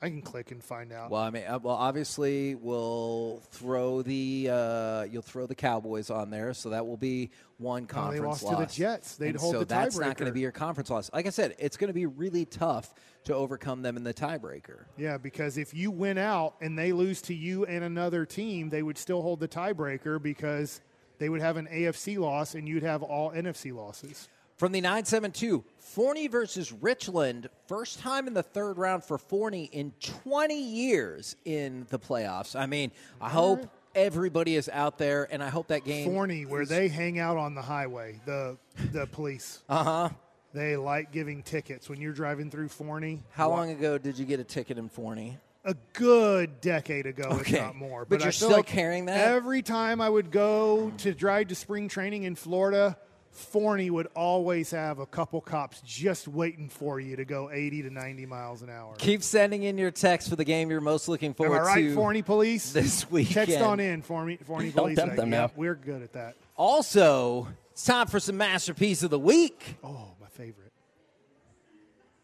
I 0.04 0.10
can 0.10 0.24
click 0.24 0.50
and 0.50 0.64
find 0.64 0.92
out. 0.92 1.12
Well, 1.12 1.22
I 1.22 1.30
mean, 1.30 1.44
uh, 1.48 1.60
well, 1.62 1.76
obviously, 1.76 2.56
we'll 2.56 3.40
throw 3.52 4.02
the 4.02 4.50
uh, 4.52 5.04
you'll 5.04 5.22
throw 5.22 5.46
the 5.46 5.54
Cowboys 5.54 6.10
on 6.10 6.32
there, 6.32 6.56
so 6.56 6.72
that 6.72 6.88
will 6.88 6.98
be 6.98 7.30
one 7.60 7.86
conference 7.86 8.16
No, 8.16 8.22
they 8.24 8.28
lost 8.28 8.40
to 8.42 8.46
loss. 8.48 8.58
the 8.76 8.82
Jets. 8.82 9.16
They'd 9.18 9.30
And 9.30 9.38
hold 9.38 9.54
so 9.54 9.60
the 9.60 9.66
that's 9.66 9.96
not 10.00 10.18
going 10.18 10.26
to 10.26 10.34
be 10.34 10.40
your 10.40 10.52
conference 10.52 10.90
loss. 10.90 11.12
Like 11.14 11.28
I 11.28 11.30
said, 11.30 11.56
it's 11.60 11.78
going 11.78 11.90
to 11.90 11.94
be 11.94 12.08
really 12.08 12.46
tough 12.46 12.96
to 13.26 13.36
overcome 13.36 13.84
them 13.84 13.96
in 13.96 14.04
the 14.04 14.14
tiebreaker. 14.16 14.86
yeah, 14.98 15.20
because 15.20 15.60
if 15.60 15.72
you 15.72 15.92
win 15.92 16.18
out 16.18 16.56
and 16.62 16.76
they 16.76 16.92
lose 16.94 17.22
to 17.24 17.36
you 17.36 17.66
and 17.68 17.84
another 17.84 18.26
team, 18.26 18.70
they 18.70 18.82
would 18.82 18.98
still 18.98 19.22
hold 19.22 19.40
the 19.40 19.48
tiebreaker 19.48 20.20
because 20.20 20.82
they 21.22 21.30
would 21.30 21.40
have 21.40 21.56
an 21.56 21.68
AFC 21.68 22.18
loss 22.18 22.56
and 22.56 22.68
you'd 22.68 22.82
have 22.82 23.04
all 23.04 23.32
NFC 23.32 23.72
losses. 23.72 24.28
From 24.58 24.72
the 24.72 24.82
972, 24.82 25.64
Forney 25.78 26.28
versus 26.28 26.72
Richland. 26.72 27.48
First 27.68 28.00
time 28.00 28.26
in 28.26 28.34
the 28.34 28.42
third 28.42 28.80
round 28.80 29.04
for 29.04 29.20
Forney 29.20 29.66
in 29.66 29.94
20 30.00 30.60
years 30.60 31.36
in 31.46 31.86
the 31.92 32.00
playoffs. 32.00 32.60
I 32.60 32.66
mean, 32.66 32.92
I 33.22 33.30
hope 33.30 33.70
everybody 33.94 34.56
is 34.56 34.68
out 34.68 34.98
there, 34.98 35.28
and 35.30 35.44
I 35.44 35.50
hope 35.50 35.68
that 35.68 35.86
game. 35.86 36.10
Forney, 36.12 36.48
where 36.48 36.66
they 36.66 36.88
hang 36.88 37.20
out 37.20 37.38
on 37.38 37.54
the 37.54 37.62
highway, 37.62 38.20
the 38.26 38.58
the 38.92 39.06
police. 39.06 39.62
Uh 39.70 39.84
huh. 39.84 40.10
They 40.54 40.76
like 40.76 41.12
giving 41.12 41.44
tickets 41.44 41.88
when 41.88 42.02
you're 42.02 42.14
driving 42.14 42.50
through 42.50 42.70
Forney. 42.70 43.22
How 43.30 43.50
long 43.50 43.70
ago 43.70 44.00
did 44.00 44.18
you 44.18 44.26
get 44.26 44.40
a 44.40 44.44
ticket 44.44 44.80
in 44.80 44.90
Forney? 44.90 45.38
A 45.64 45.76
good 45.94 46.60
decade 46.62 47.06
ago, 47.06 47.30
Okay. 47.32 47.58
if 47.58 47.62
not 47.62 47.76
more. 47.76 48.06
But 48.06 48.22
I 48.22 48.26
you're 48.26 48.32
feel 48.32 48.48
still 48.50 48.58
like 48.58 48.66
carrying 48.66 49.06
that? 49.06 49.28
Every 49.28 49.62
time 49.62 50.02
I 50.02 50.10
would 50.10 50.32
go 50.32 50.92
to 50.98 51.14
drive 51.14 51.50
to 51.50 51.56
spring 51.56 51.88
training 51.88 52.24
in 52.24 52.36
Florida, 52.36 52.98
Forney 53.32 53.90
would 53.90 54.08
always 54.16 54.72
have 54.72 55.00
a 55.00 55.06
couple 55.06 55.40
cops 55.40 55.82
just 55.82 56.28
waiting 56.28 56.68
for 56.68 57.00
you 57.00 57.16
to 57.16 57.24
go 57.26 57.50
80 57.50 57.84
to 57.84 57.90
90 57.90 58.26
miles 58.26 58.62
an 58.62 58.70
hour. 58.70 58.94
Keep 58.98 59.24
sending 59.24 59.64
in 59.64 59.78
your 59.78 59.92
text 59.92 60.30
for 60.30 60.36
the 60.36 60.44
game 60.44 60.70
you're 60.70 60.82
most 60.82 61.08
looking 61.08 61.30
Am 61.30 61.34
forward 61.36 61.60
I 61.62 61.66
right, 61.66 61.82
to. 61.84 61.96
Forney 61.96 62.22
Police? 62.24 62.72
this 62.74 63.10
weekend. 63.10 63.48
Text 63.48 63.62
on 63.62 63.80
in, 63.80 64.02
Forney, 64.02 64.38
Forney 64.38 64.72
Don't 64.72 64.84
Police. 64.84 64.98
tempt 64.98 65.16
them 65.16 65.32
yeah, 65.32 65.42
now. 65.42 65.52
We're 65.56 65.76
good 65.76 66.02
at 66.02 66.14
that. 66.14 66.36
Also, 66.58 67.48
it's 67.72 67.86
time 67.86 68.08
for 68.08 68.20
some 68.20 68.36
masterpiece 68.38 69.02
of 69.04 69.12
the 69.12 69.20
week. 69.20 69.78
Oh, 69.84 70.10
my 70.20 70.28
favorite. 70.28 70.72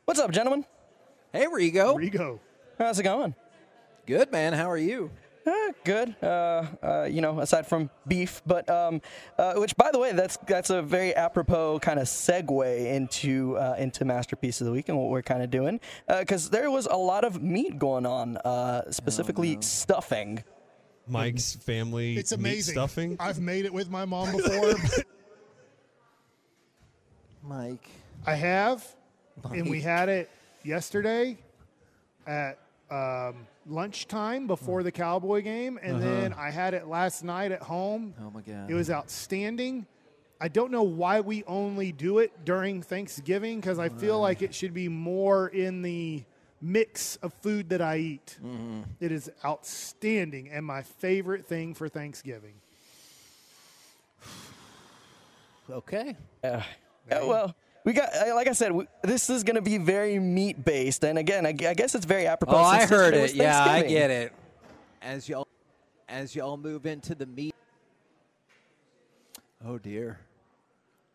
What's 0.05 0.19
up, 0.19 0.31
gentlemen? 0.31 0.65
Hey, 1.31 1.45
Rigo. 1.45 1.95
Rigo. 1.95 2.39
How's 2.77 2.99
it 2.99 3.03
going? 3.03 3.35
Good, 4.05 4.31
man. 4.31 4.53
How 4.53 4.69
are 4.69 4.77
you? 4.77 5.09
Uh, 5.45 5.71
good. 5.83 6.15
Uh, 6.21 6.65
uh, 6.83 7.07
you 7.09 7.21
know, 7.21 7.39
aside 7.39 7.65
from 7.65 7.89
beef, 8.07 8.41
but 8.45 8.69
um, 8.69 9.01
uh, 9.37 9.53
which, 9.55 9.75
by 9.77 9.89
the 9.91 9.97
way, 9.99 10.11
that's 10.11 10.37
that's 10.45 10.69
a 10.69 10.81
very 10.81 11.15
apropos 11.15 11.79
kind 11.79 11.99
of 11.99 12.05
segue 12.07 12.85
into 12.93 13.57
uh, 13.57 13.75
into 13.79 14.03
masterpiece 14.05 14.59
of 14.61 14.65
the 14.67 14.73
week 14.73 14.89
and 14.89 14.97
what 14.97 15.09
we're 15.09 15.21
kind 15.21 15.41
of 15.41 15.49
doing 15.49 15.79
because 16.19 16.49
there 16.49 16.69
was 16.69 16.85
a 16.85 16.95
lot 16.97 17.23
of 17.23 17.41
meat 17.41 17.79
going 17.79 18.05
on, 18.05 18.37
uh, 18.37 18.91
specifically 18.91 19.57
stuffing. 19.61 20.43
Mike's 21.09 21.55
family 21.55 22.17
It's 22.17 22.31
meat 22.33 22.39
amazing. 22.39 22.73
stuffing. 22.73 23.17
I've 23.17 23.39
made 23.39 23.63
it 23.65 23.73
with 23.73 23.89
my 23.89 24.03
mom 24.03 24.35
before. 24.37 24.73
Mike. 27.41 27.87
I 28.25 28.35
have, 28.35 28.85
and 29.45 29.69
we 29.69 29.79
had 29.79 30.09
it 30.09 30.29
yesterday 30.65 31.37
at 32.25 32.59
um, 32.89 33.47
lunchtime 33.65 34.47
before 34.47 34.83
the 34.83 34.91
Cowboy 34.91 35.41
game, 35.41 35.79
and 35.81 36.01
then 36.01 36.33
I 36.33 36.51
had 36.51 36.73
it 36.73 36.87
last 36.87 37.23
night 37.23 37.51
at 37.51 37.61
home. 37.61 38.13
Oh, 38.21 38.31
my 38.31 38.41
God. 38.41 38.69
It 38.69 38.73
was 38.73 38.89
outstanding. 38.89 39.85
I 40.39 40.47
don't 40.47 40.71
know 40.71 40.83
why 40.83 41.19
we 41.21 41.43
only 41.45 41.91
do 41.91 42.19
it 42.19 42.45
during 42.45 42.81
Thanksgiving 42.83 43.59
because 43.59 43.79
I 43.79 43.89
feel 43.89 44.19
like 44.19 44.41
it 44.41 44.53
should 44.53 44.73
be 44.73 44.87
more 44.87 45.47
in 45.47 45.81
the 45.81 46.23
mix 46.61 47.15
of 47.17 47.33
food 47.33 47.69
that 47.69 47.81
I 47.81 47.97
eat. 47.97 48.39
It 48.99 49.11
is 49.11 49.31
outstanding 49.43 50.49
and 50.49 50.65
my 50.65 50.83
favorite 50.83 51.45
thing 51.45 51.73
for 51.73 51.87
Thanksgiving. 51.89 52.53
Okay. 55.69 56.15
Uh, 56.41 56.47
uh, 56.47 56.61
well, 57.25 57.55
we 57.87 57.93
got 57.93 58.13
uh, 58.13 58.35
like 58.35 58.49
I 58.49 58.51
said, 58.51 58.73
we, 58.73 58.85
this 59.01 59.29
is 59.29 59.45
going 59.45 59.55
to 59.55 59.61
be 59.61 59.77
very 59.77 60.19
meat 60.19 60.65
based, 60.65 61.05
and 61.05 61.17
again, 61.17 61.45
I, 61.45 61.51
I 61.51 61.73
guess 61.73 61.95
it's 61.95 62.05
very 62.05 62.27
apropos. 62.27 62.57
Oh, 62.57 62.61
I 62.61 62.85
heard 62.85 63.13
it. 63.13 63.33
Yeah, 63.33 63.63
I 63.63 63.81
get 63.83 64.11
it. 64.11 64.33
As 65.01 65.29
y'all, 65.29 65.47
as 66.09 66.35
y'all 66.35 66.57
move 66.57 66.85
into 66.85 67.15
the 67.15 67.25
meat. 67.25 67.55
Oh 69.65 69.77
dear. 69.77 70.19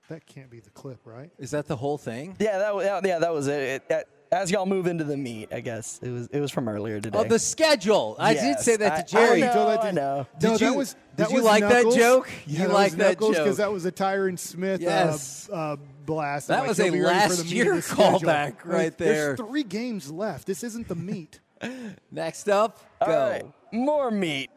That 0.08 0.24
can't 0.24 0.48
be 0.48 0.60
the 0.60 0.70
clip, 0.70 1.00
right? 1.04 1.30
Is 1.38 1.50
that 1.50 1.66
the 1.66 1.76
whole 1.76 1.98
thing? 1.98 2.36
Yeah, 2.38 2.56
that 2.56 2.74
wa- 2.74 2.80
yeah, 2.80 3.00
yeah, 3.04 3.18
that 3.18 3.34
was 3.34 3.48
it. 3.48 3.60
it 3.60 3.88
that, 3.90 4.06
as 4.32 4.50
y'all 4.50 4.66
move 4.66 4.86
into 4.86 5.04
the 5.04 5.16
meat, 5.16 5.50
I 5.52 5.60
guess 5.60 6.00
it 6.02 6.10
was 6.10 6.26
it 6.28 6.40
was 6.40 6.50
from 6.50 6.68
earlier 6.68 7.00
today. 7.00 7.18
Oh, 7.18 7.24
the 7.24 7.38
schedule. 7.38 8.16
I 8.18 8.34
did 8.34 8.58
say 8.58 8.76
that 8.76 9.06
to 9.06 9.12
Jerry. 9.14 9.44
I 9.44 9.48
know, 9.48 9.52
told 9.52 9.68
that 9.68 9.80
I 9.82 9.86
to- 9.90 9.92
know. 9.92 10.16
No, 10.16 10.26
Did 10.40 10.50
that 10.52 10.60
you- 10.64 10.74
was 10.74 10.94
did 10.94 10.98
that 11.16 11.30
you 11.30 11.36
was 11.36 11.44
like 11.44 11.62
that 11.62 11.72
Knuckles. 11.74 11.96
joke? 11.96 12.30
Yeah, 12.46 12.62
You 12.62 12.68
that 12.68 12.74
like 12.74 12.92
that 12.92 13.20
joke. 13.20 13.30
because 13.32 13.56
that 13.58 13.70
was 13.70 13.84
a 13.84 13.92
Tyron 13.92 14.38
Smith 14.38 14.80
Yes. 14.80 15.48
uh, 15.52 15.54
uh, 15.54 15.76
blast. 16.06 16.48
That 16.48 16.60
Like, 16.60 16.68
was 16.68 16.78
he'll 16.78 16.88
a 16.88 16.92
be 16.92 17.00
for 17.00 17.06
last 17.06 17.36
the 17.38 17.44
meat 17.44 17.52
year 17.52 17.70
of 17.72 17.76
the 17.76 17.82
schedule. 17.82 18.20
callback 18.20 18.54
right 18.64 18.96
there. 18.96 19.36
There's 19.36 19.38
three 19.38 19.64
games 19.64 20.10
left. 20.10 20.46
This 20.46 20.64
isn't 20.64 20.88
the 20.88 20.94
meat. 20.96 21.40
Next 22.10 22.48
up, 22.48 22.78
go. 23.04 23.12
All 23.12 23.30
right, 23.30 23.44
more 23.70 24.10
meat. 24.10 24.48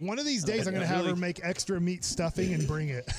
One 0.00 0.18
of 0.18 0.26
these 0.26 0.44
days, 0.44 0.66
I'm 0.66 0.74
going 0.74 0.86
to 0.86 0.94
have 0.94 1.06
her 1.06 1.16
make 1.16 1.40
extra 1.42 1.80
meat 1.80 2.04
stuffing 2.04 2.52
and 2.52 2.68
bring 2.68 2.90
it. 2.90 3.08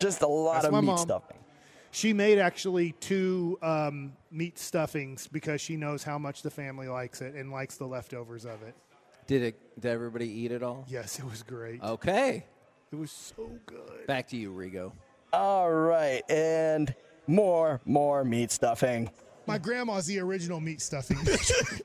Just 0.00 0.22
a 0.22 0.26
lot 0.26 0.54
That's 0.54 0.66
of 0.66 0.72
my 0.72 0.80
meat 0.80 0.86
mom. 0.88 0.98
stuffing. 0.98 1.36
She 1.90 2.12
made 2.12 2.38
actually 2.38 2.92
two 3.00 3.58
um, 3.62 4.12
meat 4.30 4.58
stuffings 4.58 5.26
because 5.26 5.60
she 5.60 5.76
knows 5.76 6.02
how 6.02 6.18
much 6.18 6.42
the 6.42 6.50
family 6.50 6.88
likes 6.88 7.20
it 7.22 7.34
and 7.34 7.50
likes 7.50 7.76
the 7.76 7.86
leftovers 7.86 8.44
of 8.44 8.62
it. 8.62 8.74
Did 9.26 9.42
it? 9.42 9.80
Did 9.80 9.90
everybody 9.90 10.28
eat 10.28 10.52
it 10.52 10.62
all? 10.62 10.84
Yes, 10.88 11.18
it 11.18 11.24
was 11.24 11.42
great. 11.42 11.82
Okay. 11.82 12.44
It 12.90 12.96
was 12.96 13.10
so 13.10 13.50
good. 13.66 14.06
Back 14.06 14.28
to 14.28 14.36
you, 14.36 14.52
Rigo. 14.52 14.92
All 15.32 15.70
right, 15.70 16.22
and 16.30 16.94
more 17.26 17.80
more 17.84 18.24
meat 18.24 18.50
stuffing. 18.50 19.10
My 19.46 19.58
grandma's 19.58 20.06
the 20.06 20.18
original 20.20 20.60
meat 20.60 20.80
stuffing. 20.80 21.18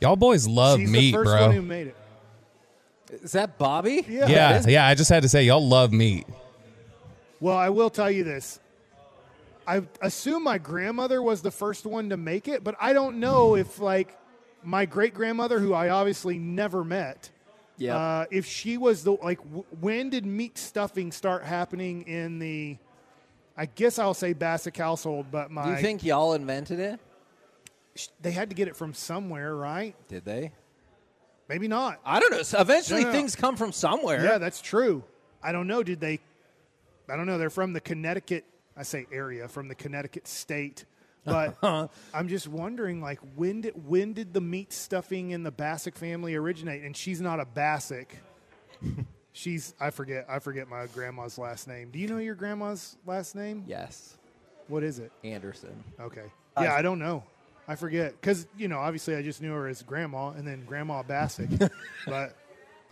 Y'all 0.00 0.16
boys 0.16 0.46
love 0.46 0.80
She's 0.80 0.90
meat, 0.90 1.10
the 1.10 1.18
first 1.18 1.30
bro. 1.30 1.46
one 1.46 1.54
who 1.54 1.62
made 1.62 1.88
it. 1.88 1.96
Is 3.10 3.32
that 3.32 3.58
Bobby? 3.58 4.04
Yeah. 4.08 4.26
yeah, 4.28 4.62
yeah. 4.66 4.86
I 4.86 4.94
just 4.94 5.10
had 5.10 5.22
to 5.22 5.28
say, 5.28 5.44
y'all 5.44 5.66
love 5.66 5.92
meat. 5.92 6.26
Well, 7.42 7.56
I 7.56 7.70
will 7.70 7.90
tell 7.90 8.08
you 8.08 8.22
this. 8.22 8.60
I 9.66 9.82
assume 10.00 10.44
my 10.44 10.58
grandmother 10.58 11.20
was 11.20 11.42
the 11.42 11.50
first 11.50 11.84
one 11.86 12.10
to 12.10 12.16
make 12.16 12.46
it, 12.46 12.62
but 12.62 12.76
I 12.80 12.92
don't 12.92 13.18
know 13.18 13.56
if 13.56 13.80
like 13.80 14.16
my 14.62 14.86
great 14.86 15.12
grandmother, 15.12 15.58
who 15.58 15.74
I 15.74 15.88
obviously 15.88 16.38
never 16.38 16.84
met, 16.84 17.30
Yeah. 17.78 17.96
uh, 17.96 18.26
if 18.30 18.46
she 18.46 18.78
was 18.78 19.02
the 19.02 19.12
like 19.14 19.38
w- 19.42 19.64
when 19.80 20.08
did 20.08 20.24
meat 20.24 20.56
stuffing 20.56 21.10
start 21.10 21.42
happening 21.42 22.02
in 22.02 22.38
the? 22.38 22.76
I 23.56 23.66
guess 23.66 23.98
I'll 23.98 24.14
say 24.14 24.34
Bacsik 24.34 24.76
household, 24.76 25.26
but 25.32 25.50
my 25.50 25.64
Do 25.64 25.70
you 25.72 25.76
think 25.78 26.04
y'all 26.04 26.34
invented 26.34 26.78
it? 26.78 27.00
they 28.20 28.30
had 28.30 28.50
to 28.50 28.54
get 28.54 28.68
it 28.68 28.76
from 28.76 28.94
somewhere, 28.94 29.54
right? 29.56 29.96
Did 30.06 30.24
they? 30.24 30.52
Maybe 31.48 31.66
not. 31.66 31.98
I 32.06 32.20
don't 32.20 32.30
know. 32.30 32.42
So 32.44 32.60
eventually, 32.60 33.00
No, 33.02 33.08
no, 33.08 33.12
no. 33.12 33.18
things 33.18 33.34
come 33.34 33.56
from 33.56 33.72
somewhere. 33.72 34.24
Yeah, 34.24 34.38
that's 34.38 34.60
true. 34.60 35.02
I 35.42 35.50
don't 35.50 35.66
know. 35.66 35.82
Did 35.82 35.98
they? 35.98 36.20
I 37.08 37.16
don't 37.16 37.26
know. 37.26 37.38
They're 37.38 37.50
from 37.50 37.72
the 37.72 37.80
Connecticut. 37.80 38.44
I 38.76 38.84
say 38.84 39.06
area 39.12 39.48
from 39.48 39.68
the 39.68 39.74
Connecticut 39.74 40.26
state, 40.26 40.86
but 41.24 41.56
uh-huh. 41.62 41.88
I'm 42.14 42.28
just 42.28 42.48
wondering, 42.48 43.02
like, 43.02 43.20
when 43.36 43.60
did 43.60 43.86
when 43.86 44.12
did 44.12 44.32
the 44.32 44.40
meat 44.40 44.72
stuffing 44.72 45.30
in 45.30 45.42
the 45.42 45.52
Bacsik 45.52 45.96
family 45.96 46.34
originate? 46.34 46.82
And 46.82 46.96
she's 46.96 47.20
not 47.20 47.40
a 47.40 47.44
Bacsik. 47.44 48.08
she's 49.32 49.74
I 49.80 49.90
forget 49.90 50.26
I 50.28 50.38
forget 50.38 50.68
my 50.68 50.86
grandma's 50.86 51.38
last 51.38 51.68
name. 51.68 51.90
Do 51.90 51.98
you 51.98 52.08
know 52.08 52.18
your 52.18 52.34
grandma's 52.34 52.96
last 53.06 53.34
name? 53.34 53.64
Yes. 53.66 54.16
What 54.68 54.82
is 54.82 54.98
it? 54.98 55.12
Anderson. 55.24 55.84
Okay. 56.00 56.24
Uh, 56.56 56.62
yeah, 56.62 56.74
I 56.74 56.82
don't 56.82 56.98
know. 56.98 57.24
I 57.68 57.76
forget 57.76 58.20
because 58.20 58.46
you 58.56 58.68
know 58.68 58.78
obviously 58.78 59.14
I 59.14 59.22
just 59.22 59.40
knew 59.40 59.52
her 59.52 59.68
as 59.68 59.82
Grandma 59.82 60.30
and 60.30 60.46
then 60.46 60.64
Grandma 60.64 61.02
Bacsik, 61.02 61.70
but 62.06 62.36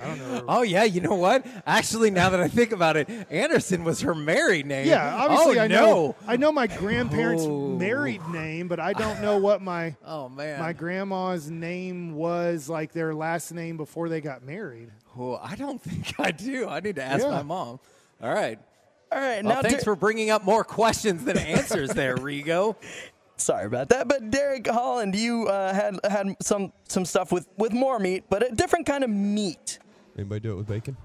I 0.02 0.07
don't 0.07 0.19
know. 0.19 0.45
Oh 0.49 0.62
yeah, 0.62 0.85
you 0.85 1.00
know 1.00 1.14
what? 1.14 1.47
Actually, 1.66 2.11
now 2.11 2.30
that 2.30 2.40
I 2.40 2.49
think 2.49 2.73
about 2.73 2.97
it, 2.97 3.09
Anderson 3.30 3.85
was 3.85 4.00
her 4.00 4.14
married 4.14 4.66
name. 4.66 4.87
Yeah, 4.87 5.14
obviously 5.14 5.59
oh, 5.59 5.62
I 5.62 5.66
no. 5.69 5.76
know 5.87 6.16
I 6.26 6.37
know 6.37 6.52
my 6.52 6.66
grandparents' 6.66 7.45
Oh. 7.47 7.69
married 7.76 8.26
name, 8.28 8.69
but 8.69 8.80
I 8.80 8.92
don't 8.92 9.21
know 9.21 9.38
what 9.38 9.62
my 9.62 9.95
Oh 10.04 10.28
man. 10.28 10.61
my 10.61 10.73
grandma's 10.73 11.50
name 11.50 12.14
was 12.14 12.69
like 12.69 12.92
their 12.92 13.14
last 13.14 13.52
name 13.52 13.76
before 13.76 14.09
they 14.09 14.21
got 14.21 14.42
married. 14.42 14.90
Oh, 15.19 15.38
I 15.42 15.57
don't 15.57 15.80
think 15.83 16.14
I 16.19 16.30
do. 16.30 16.69
I 16.69 16.80
need 16.80 16.97
to 16.97 17.02
ask 17.02 17.23
Yeah. 17.23 17.30
my 17.30 17.42
mom. 17.42 17.80
All 18.23 18.33
right. 18.33 18.59
All 19.12 19.19
right, 19.19 19.45
Well, 19.45 19.57
now 19.57 19.62
thanks 19.62 19.83
Der- 19.83 19.90
for 19.90 19.97
bringing 19.97 20.30
up 20.30 20.45
more 20.45 20.62
questions 20.62 21.25
than 21.25 21.37
answers 21.37 21.90
there, 21.90 22.16
Rigo. 22.16 22.76
sorry 23.37 23.64
about 23.66 23.88
that. 23.88 24.07
But 24.07 24.30
Derek 24.30 24.69
Holland, 24.69 25.16
you 25.16 25.49
uh, 25.49 25.75
had 25.75 25.99
had 26.09 26.37
some 26.40 26.73
some 26.88 27.04
stuff 27.04 27.33
with 27.33 27.49
with 27.59 27.73
more 27.73 27.99
meat, 27.99 28.25
but 28.30 28.49
a 28.49 28.54
different 28.54 28.87
kind 28.87 29.02
of 29.02 29.11
meat. 29.11 29.80
Anybody 30.17 30.40
do 30.40 30.52
it 30.52 30.57
with 30.57 30.67
bacon? 30.69 30.97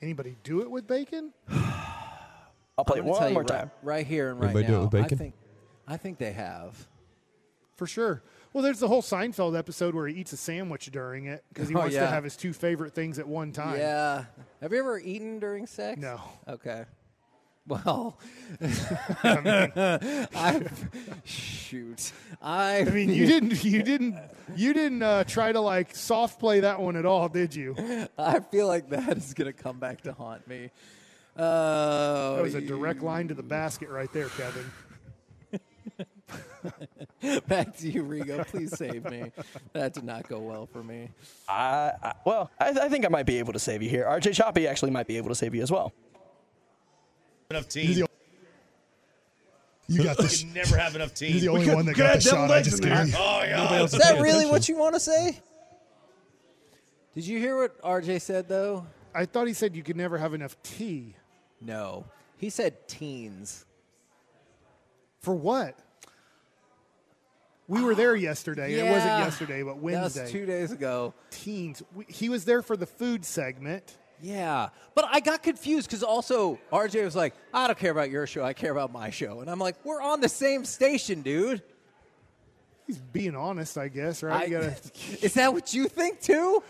Anybody 0.00 0.36
do 0.42 0.60
it 0.62 0.70
with 0.70 0.86
bacon? 0.86 1.32
I'll 1.50 2.84
play 2.84 2.98
I'm 3.00 3.06
it 3.06 3.10
gonna 3.10 3.12
tell 3.12 3.20
one 3.20 3.28
you 3.28 3.34
more 3.34 3.42
right, 3.42 3.48
time. 3.48 3.70
right 3.82 4.06
here 4.06 4.30
and 4.30 4.40
right 4.40 4.50
Anybody 4.50 4.66
do 4.66 4.72
it 4.74 4.76
now. 4.78 4.84
with 4.84 4.94
I 4.94 5.02
bacon? 5.02 5.18
think, 5.18 5.34
I 5.86 5.96
think 5.96 6.18
they 6.18 6.32
have. 6.32 6.88
For 7.76 7.86
sure. 7.86 8.22
Well, 8.52 8.62
there's 8.62 8.80
the 8.80 8.88
whole 8.88 9.02
Seinfeld 9.02 9.56
episode 9.58 9.94
where 9.94 10.06
he 10.06 10.14
eats 10.14 10.32
a 10.32 10.36
sandwich 10.36 10.86
during 10.90 11.26
it 11.26 11.44
because 11.48 11.68
he 11.68 11.74
Oh, 11.76 11.80
wants 11.80 11.94
yeah. 11.94 12.02
to 12.02 12.06
have 12.08 12.24
his 12.24 12.36
two 12.36 12.52
favorite 12.52 12.94
things 12.94 13.18
at 13.18 13.26
one 13.26 13.52
time. 13.52 13.78
Yeah. 13.78 14.24
Have 14.60 14.72
you 14.72 14.78
ever 14.78 14.98
eaten 14.98 15.38
during 15.38 15.66
sex? 15.66 16.00
No. 16.00 16.20
Okay. 16.48 16.84
Well, 17.66 18.18
I 19.22 20.58
mean, 20.58 20.68
shoot. 21.24 22.12
I, 22.42 22.78
I 22.80 22.84
mean, 22.84 23.08
you 23.10 23.26
didn't, 23.26 23.62
you 23.64 23.82
didn't, 23.84 24.18
you 24.56 24.72
didn't 24.74 25.02
uh, 25.02 25.24
try 25.24 25.52
to 25.52 25.60
like 25.60 25.94
soft 25.94 26.40
play 26.40 26.60
that 26.60 26.80
one 26.80 26.96
at 26.96 27.06
all, 27.06 27.28
did 27.28 27.54
you? 27.54 27.76
I 28.18 28.40
feel 28.40 28.66
like 28.66 28.90
that 28.90 29.16
is 29.16 29.32
gonna 29.34 29.52
come 29.52 29.78
back 29.78 30.00
to 30.02 30.12
haunt 30.12 30.46
me. 30.48 30.70
Uh, 31.36 32.36
That 32.36 32.42
was 32.42 32.54
a 32.56 32.60
direct 32.60 33.02
line 33.02 33.28
to 33.28 33.34
the 33.34 33.42
basket 33.44 33.88
right 33.90 34.12
there, 34.12 34.28
Kevin. 34.30 34.64
back 37.46 37.76
to 37.78 37.88
you, 37.90 38.02
Rigo. 38.02 38.46
Please 38.48 38.76
save 38.76 39.08
me. 39.10 39.30
That 39.72 39.94
did 39.94 40.04
not 40.04 40.28
go 40.28 40.40
well 40.40 40.66
for 40.66 40.82
me. 40.82 41.08
I, 41.48 41.92
I, 42.02 42.12
well, 42.26 42.50
I, 42.58 42.70
I 42.70 42.88
think 42.88 43.04
I 43.04 43.08
might 43.08 43.26
be 43.26 43.38
able 43.38 43.52
to 43.52 43.58
save 43.58 43.82
you 43.82 43.88
here. 43.88 44.04
RJ 44.04 44.34
Choppy 44.34 44.66
actually 44.66 44.90
might 44.90 45.06
be 45.06 45.16
able 45.16 45.28
to 45.28 45.34
save 45.34 45.54
you 45.54 45.62
as 45.62 45.70
well. 45.70 45.92
Enough 47.54 47.74
You're 47.74 47.84
team. 47.84 47.94
the, 47.94 48.08
you 49.88 50.02
got 50.04 50.16
this. 50.16 50.40
You 50.42 50.46
can 50.48 50.54
never 50.54 50.76
have 50.76 50.94
enough 50.96 51.14
team. 51.14 51.32
You're 51.32 51.40
the 51.40 51.48
only 51.48 51.74
one 51.74 51.86
that 51.86 51.96
got 51.96 52.14
the 52.14 52.20
shot. 52.20 52.50
I 52.50 52.62
just 52.62 52.82
gave 52.82 53.08
you. 53.08 53.14
Oh 53.16 53.42
yeah. 53.44 53.82
Is 53.82 53.92
that 53.92 54.20
really 54.20 54.46
what 54.46 54.68
you 54.68 54.76
want 54.76 54.94
to 54.94 55.00
say? 55.00 55.38
Did 57.14 57.26
you 57.26 57.38
hear 57.38 57.58
what 57.58 57.80
RJ 57.82 58.20
said 58.22 58.48
though? 58.48 58.86
I 59.14 59.26
thought 59.26 59.46
he 59.46 59.52
said 59.52 59.76
you 59.76 59.82
could 59.82 59.96
never 59.96 60.16
have 60.16 60.32
enough 60.34 60.56
tea. 60.62 61.14
No. 61.60 62.06
He 62.38 62.48
said 62.50 62.88
teens. 62.88 63.66
For 65.20 65.34
what? 65.34 65.78
We 67.68 67.82
were 67.82 67.94
there 67.94 68.16
yesterday. 68.16 68.74
It 68.74 68.90
wasn't 68.90 69.18
yesterday, 69.20 69.62
but 69.62 69.74
That 69.74 69.82
Wednesday. 69.82 70.22
was 70.22 70.32
two 70.32 70.46
days 70.46 70.72
ago. 70.72 71.14
Teens. 71.30 71.82
We, 71.94 72.04
he 72.08 72.28
was 72.28 72.44
there 72.44 72.60
for 72.62 72.76
the 72.76 72.86
food 72.86 73.24
segment, 73.24 73.96
Yeah, 74.22 74.68
but 74.94 75.04
I 75.10 75.18
got 75.20 75.42
confused 75.42 75.88
because 75.88 76.04
also 76.04 76.58
RJ 76.72 77.04
was 77.04 77.16
like, 77.16 77.34
"I 77.52 77.66
don't 77.66 77.78
care 77.78 77.90
about 77.90 78.08
your 78.08 78.26
show. 78.26 78.44
I 78.44 78.52
care 78.52 78.70
about 78.70 78.92
my 78.92 79.10
show," 79.10 79.40
and 79.40 79.50
I'm 79.50 79.58
like, 79.58 79.74
"We're 79.84 80.00
on 80.00 80.20
the 80.20 80.28
same 80.28 80.64
station, 80.64 81.22
dude." 81.22 81.60
He's 82.86 82.98
being 82.98 83.34
honest, 83.34 83.76
I 83.78 83.88
guess, 83.88 84.22
right? 84.22 84.42
I- 84.42 84.44
You 84.44 84.50
gotta, 84.50 84.76
Is 85.22 85.34
that 85.34 85.52
what 85.52 85.74
you 85.74 85.88
think 85.88 86.20
too? 86.20 86.62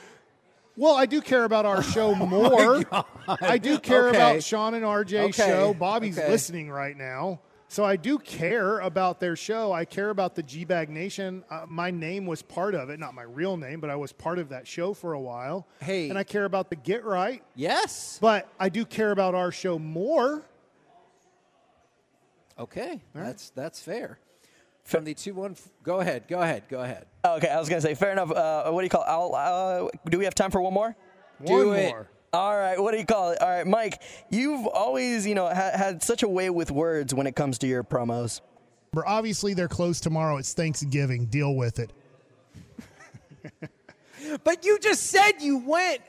well, 0.76 0.94
I 0.94 1.04
do 1.04 1.20
care 1.20 1.44
about 1.44 1.66
our 1.66 1.82
show 1.82 2.14
oh 2.18 2.26
more. 2.26 2.82
I 3.28 3.58
do 3.58 3.78
care 3.78 4.06
Oh 4.06 4.08
Okay. 4.08 4.16
about 4.16 4.42
Shan 4.42 4.72
and 4.74 4.84
RJ's 4.84 5.38
Okay. 5.38 5.50
show. 5.50 5.74
Bobby's 5.74 6.18
Okay. 6.18 6.30
listening 6.30 6.70
right 6.70 6.96
now. 6.96 7.40
So 7.72 7.86
I 7.86 7.96
do 7.96 8.18
care 8.18 8.80
about 8.80 9.18
their 9.18 9.34
show. 9.34 9.72
I 9.72 9.86
care 9.86 10.10
about 10.10 10.34
the 10.34 10.42
G 10.42 10.66
Bag 10.66 10.90
Nation. 10.90 11.42
Uh, 11.48 11.64
my 11.66 11.90
name 11.90 12.26
was 12.26 12.42
part 12.42 12.74
of 12.74 12.90
it, 12.90 13.00
not 13.00 13.14
my 13.14 13.22
real 13.22 13.56
name, 13.56 13.80
but 13.80 13.88
I 13.88 13.96
was 13.96 14.12
part 14.12 14.38
of 14.38 14.50
that 14.50 14.68
show 14.68 14.92
for 14.92 15.14
a 15.14 15.20
while. 15.20 15.66
Hey. 15.80 16.10
and 16.10 16.18
I 16.18 16.22
care 16.22 16.44
about 16.44 16.68
the 16.68 16.76
Get 16.76 17.02
Right. 17.02 17.42
Yes. 17.54 18.18
But 18.20 18.46
I 18.60 18.68
do 18.68 18.84
care 18.84 19.10
about 19.10 19.34
our 19.34 19.50
show 19.50 19.78
more. 19.78 20.42
Okay, 22.58 23.00
that's 23.14 23.48
that's 23.48 23.80
fair. 23.80 24.18
From 24.84 25.04
the 25.04 25.14
two 25.14 25.32
one, 25.32 25.56
go 25.82 26.00
ahead, 26.00 26.24
go 26.28 26.42
ahead, 26.42 26.64
go 26.68 26.82
ahead. 26.82 27.06
Okay, 27.24 27.48
I 27.48 27.58
was 27.58 27.70
gonna 27.70 27.80
say 27.80 27.94
fair 27.94 28.12
enough. 28.12 28.30
Uh, 28.30 28.70
what 28.70 28.82
do 28.82 28.84
you 28.84 28.90
call? 28.90 29.04
I'll, 29.06 29.34
uh, 29.34 29.88
do 30.10 30.18
we 30.18 30.24
have 30.24 30.34
time 30.34 30.50
for 30.50 30.60
one 30.60 30.74
more? 30.74 30.94
Do 31.42 31.68
One 31.68 31.78
it. 31.78 31.94
More. 32.32 32.42
All 32.42 32.56
right, 32.56 32.80
what 32.80 32.92
do 32.92 32.98
you 32.98 33.04
call 33.06 33.30
it? 33.30 33.40
All 33.40 33.48
right, 33.48 33.66
Mike, 33.66 34.00
you've 34.30 34.66
always, 34.66 35.26
you 35.26 35.34
know, 35.34 35.46
ha- 35.46 35.72
had 35.74 36.02
such 36.02 36.22
a 36.22 36.28
way 36.28 36.50
with 36.50 36.70
words 36.70 37.12
when 37.14 37.26
it 37.26 37.36
comes 37.36 37.58
to 37.58 37.66
your 37.66 37.84
promos. 37.84 38.40
But 38.92 39.04
obviously, 39.06 39.54
they're 39.54 39.68
closed 39.68 40.02
tomorrow. 40.02 40.36
It's 40.36 40.54
Thanksgiving. 40.54 41.26
Deal 41.26 41.54
with 41.54 41.78
it. 41.78 41.92
But 44.44 44.64
you 44.64 44.78
just 44.78 45.08
said 45.08 45.32
you 45.40 45.58
went. 45.58 46.00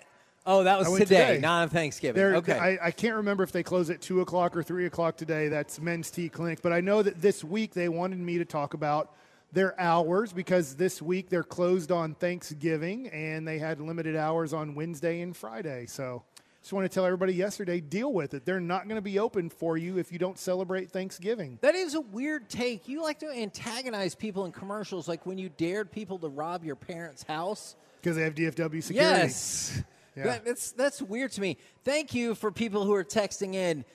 Oh, 0.46 0.64
that 0.64 0.78
was 0.78 0.88
today, 0.88 1.06
today. 1.06 1.40
not 1.40 1.64
on 1.64 1.70
Thanksgiving. 1.70 2.22
They're, 2.22 2.36
okay. 2.36 2.58
I, 2.58 2.88
I 2.88 2.92
can't 2.92 3.16
remember 3.16 3.44
if 3.44 3.52
they 3.52 3.64
close 3.64 3.90
at 3.90 4.02
2 4.02 4.22
o'clock 4.22 4.56
or 4.56 4.62
3 4.62 4.86
o'clock 4.86 5.18
today. 5.18 5.48
That's 5.48 5.80
Men's 5.80 6.12
T 6.12 6.30
Clinic. 6.30 6.62
But 6.62 6.74
I 6.74 6.80
know 6.80 7.02
that 7.02 7.22
this 7.22 7.44
week 7.44 7.74
they 7.74 7.90
wanted 7.90 8.20
me 8.20 8.38
to 8.38 8.46
talk 8.46 8.76
about 8.76 9.16
their 9.54 9.80
hours 9.80 10.34
because 10.34 10.76
this 10.76 11.02
week 11.02 11.30
they're 11.30 11.44
closed 11.44 11.92
on 11.92 12.16
Thanksgiving 12.16 13.08
and 13.10 13.48
they 13.48 13.60
had 13.60 13.80
limited 13.80 14.16
hours 14.16 14.52
on 14.52 14.76
Wednesday 14.76 15.22
and 15.22 15.38
Friday. 15.38 15.86
So 15.86 16.24
just 16.62 16.74
want 16.74 16.90
to 16.90 16.94
tell 16.94 17.06
everybody 17.06 17.34
yesterday 17.34 17.80
deal 17.80 18.12
with 18.12 18.34
it. 18.34 18.46
They're 18.46 18.60
not 18.60 18.86
going 18.88 18.96
to 18.96 19.02
be 19.02 19.20
open 19.20 19.50
for 19.50 19.78
you 19.78 19.98
if 19.98 20.12
you 20.12 20.18
don't 20.18 20.40
celebrate 20.40 20.92
Thanksgiving. 20.92 21.60
that 21.62 21.76
is 21.76 21.94
a 21.94 22.02
weird 22.02 22.50
take. 22.50 22.88
You 22.88 23.04
like 23.04 23.20
to 23.20 23.30
antagonize 23.30 24.16
people 24.16 24.46
in 24.46 24.52
commercials, 24.52 25.08
like 25.08 25.26
when 25.26 25.38
you 25.38 25.50
dared 25.50 25.92
people 25.92 26.18
to 26.20 26.30
rob 26.30 26.64
your 26.64 26.76
parents' 26.76 27.24
house. 27.24 27.76
Because 28.02 28.16
they 28.18 28.24
have 28.24 28.36
DFW 28.36 28.82
security. 28.84 28.98
Yes. 28.98 29.82
Yeah. 30.16 30.26
That, 30.26 30.46
that's 30.46 30.72
that's 30.74 31.02
weird 31.02 31.32
to 31.32 31.42
me. 31.42 31.58
Thank 31.84 32.14
you 32.14 32.36
for 32.36 32.52
people 32.52 32.86
who 32.86 32.94
are 32.94 33.04
texting 33.04 33.56
in. 33.56 33.80
It 33.80 33.86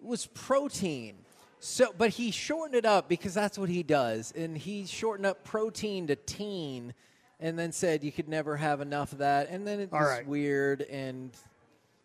was 0.00 0.24
protein. 0.24 1.16
So, 1.60 1.92
but 1.96 2.10
he 2.10 2.30
shortened 2.30 2.76
it 2.76 2.84
up 2.84 3.08
because 3.08 3.34
that's 3.34 3.58
what 3.58 3.68
he 3.68 3.82
does, 3.82 4.32
and 4.36 4.56
he 4.56 4.86
shortened 4.86 5.26
up 5.26 5.44
protein 5.44 6.06
to 6.06 6.16
teen, 6.16 6.94
and 7.40 7.58
then 7.58 7.72
said 7.72 8.04
you 8.04 8.12
could 8.12 8.28
never 8.28 8.56
have 8.56 8.80
enough 8.80 9.12
of 9.12 9.18
that, 9.18 9.48
and 9.50 9.66
then 9.66 9.80
it 9.80 9.90
All 9.92 9.98
was 10.00 10.08
right. 10.08 10.26
weird. 10.26 10.82
And 10.82 11.30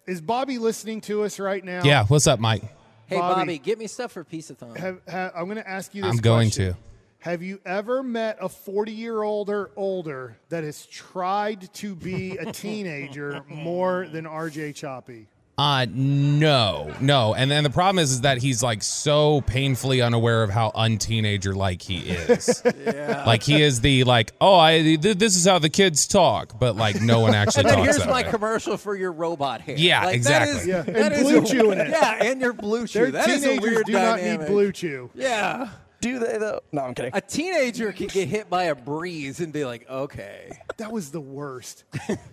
Is 0.07 0.21
Bobby 0.21 0.57
listening 0.57 1.01
to 1.01 1.23
us 1.23 1.39
right 1.39 1.63
now? 1.63 1.83
Yeah, 1.83 2.05
what's 2.05 2.27
up, 2.27 2.39
Mike? 2.39 2.63
hey, 3.05 3.17
Bobby. 3.19 3.41
Bobby, 3.41 3.57
get 3.59 3.77
me 3.77 3.87
stuff 3.87 4.11
for 4.11 4.23
Pizza 4.23 4.55
Thon. 4.55 4.75
Have, 4.75 5.01
have, 5.07 5.31
I'm 5.35 5.45
going 5.45 5.57
to 5.57 5.69
ask 5.69 5.93
you 5.93 6.01
this 6.03 6.11
I'm 6.11 6.17
going 6.17 6.47
question. 6.49 6.73
to. 6.73 6.77
Have 7.19 7.41
you 7.41 7.61
ever 7.65 8.03
met 8.03 8.37
a 8.41 8.49
40 8.49 8.91
year 8.91 9.21
old 9.21 9.49
or 9.49 9.71
older 9.77 10.35
that 10.49 10.65
has 10.65 10.85
tried 10.87 11.73
to 11.75 11.95
be 11.95 12.37
a 12.37 12.51
teenager 12.51 13.45
more 13.47 14.07
than 14.11 14.25
RJ 14.25 14.75
Choppy? 14.75 15.27
Uh 15.55 15.85
no, 15.91 16.91
no. 16.99 17.35
And 17.35 17.51
then 17.51 17.63
the 17.63 17.69
problem 17.69 18.01
is, 18.01 18.11
is 18.11 18.21
that 18.21 18.39
he's 18.39 18.63
like 18.63 18.81
so 18.81 19.41
painfully 19.41 20.01
unaware 20.01 20.41
of 20.41 20.49
how 20.49 20.71
unteenager 20.71 21.55
like 21.55 21.83
he 21.83 21.97
is. 21.99 22.63
yeah. 22.85 23.23
Like 23.27 23.43
he 23.43 23.61
is 23.61 23.81
the 23.81 24.03
like, 24.03 24.31
oh, 24.41 24.57
I 24.57 24.81
th- 24.97 25.17
this 25.19 25.35
is 25.35 25.45
how 25.45 25.59
the 25.59 25.69
kids 25.69 26.07
talk, 26.07 26.57
but 26.59 26.75
like 26.75 27.01
no 27.01 27.19
one 27.19 27.35
actually 27.35 27.65
and 27.65 27.69
then 27.69 27.83
here's 27.83 27.97
that 27.97 28.09
my 28.09 28.23
way. 28.23 28.29
commercial 28.31 28.77
for 28.77 28.95
your 28.95 29.11
robot 29.11 29.61
hair. 29.61 29.75
Yeah, 29.77 30.05
Like, 30.05 30.15
exactly. 30.15 30.53
That 30.53 30.61
is, 30.61 30.67
Yeah, 30.67 30.81
that 30.81 31.11
and 31.11 31.13
is 31.13 31.21
Blue 31.21 31.41
a- 31.41 31.45
Chew 31.45 31.71
in 31.71 31.81
it. 31.81 31.89
Yeah, 31.89 32.23
and 32.23 32.41
your 32.41 32.53
blue 32.53 32.87
chew. 32.87 32.99
Their 32.99 33.11
That 33.11 33.29
is 33.29 33.43
a 33.43 33.47
teenagers 33.49 33.69
weird 33.69 33.85
do 33.85 33.91
dynamic. 33.93 34.25
not 34.25 34.39
need 34.47 34.47
Blue 34.51 34.71
Chew. 34.71 35.11
Yeah. 35.13 35.69
Do 36.03 36.19
they 36.19 36.37
though? 36.37 36.59
No, 36.73 36.81
I'm 36.81 36.93
kidding. 36.93 37.11
A 37.13 37.21
teenager 37.21 37.93
could 37.93 38.11
get 38.11 38.27
hit 38.27 38.49
by 38.49 38.63
a 38.63 38.75
breeze 38.75 39.39
and 39.39 39.53
be 39.53 39.63
like, 39.63 39.89
okay. 39.89 40.51
That 40.75 40.91
was 40.91 41.11
the 41.11 41.21
worst. 41.21 41.85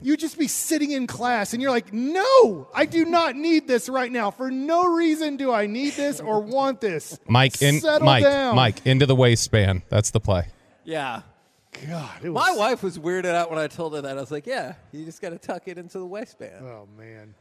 you 0.02 0.16
just 0.16 0.37
be 0.37 0.48
sitting 0.48 0.90
in 0.90 1.06
class 1.06 1.52
and 1.52 1.62
you're 1.62 1.70
like, 1.70 1.92
no, 1.92 2.66
I 2.74 2.85
do 2.85 3.04
not 3.04 3.37
need 3.37 3.68
this 3.68 3.88
right 3.88 4.11
now. 4.11 4.33
For 4.33 4.50
no 4.50 4.87
reason 4.87 5.37
do 5.37 5.52
I 5.52 5.66
need 5.66 5.92
this 5.92 6.18
or 6.18 6.40
want 6.40 6.80
this. 6.80 7.20
Mike 7.28 7.62
in 7.62 7.78
Settle 7.78 8.06
Mike 8.06 8.24
down. 8.24 8.56
Mike 8.56 8.85
into 8.85 9.06
the 9.06 9.14
waistband. 9.14 9.83
That's 9.88 10.11
the 10.11 10.18
play. 10.18 10.48
Yeah. 10.83 11.22
God, 11.87 12.24
it 12.24 12.30
was. 12.30 12.44
My 12.44 12.56
wife 12.56 12.83
was 12.83 12.98
weirded 12.98 13.37
out 13.37 13.50
when 13.50 13.61
I 13.61 13.68
told 13.68 13.94
her 13.94 14.00
that. 14.02 14.18
I 14.18 14.20
was 14.20 14.33
like, 14.33 14.48
yeah, 14.48 14.74
you 14.90 15.04
just 15.04 15.22
got 15.22 15.30
to 15.30 15.38
tuck 15.38 15.68
it 15.68 15.78
into 15.78 16.00
the 16.00 16.06
waistband. 16.06 16.66
Oh, 16.66 16.88
man. 16.98 17.37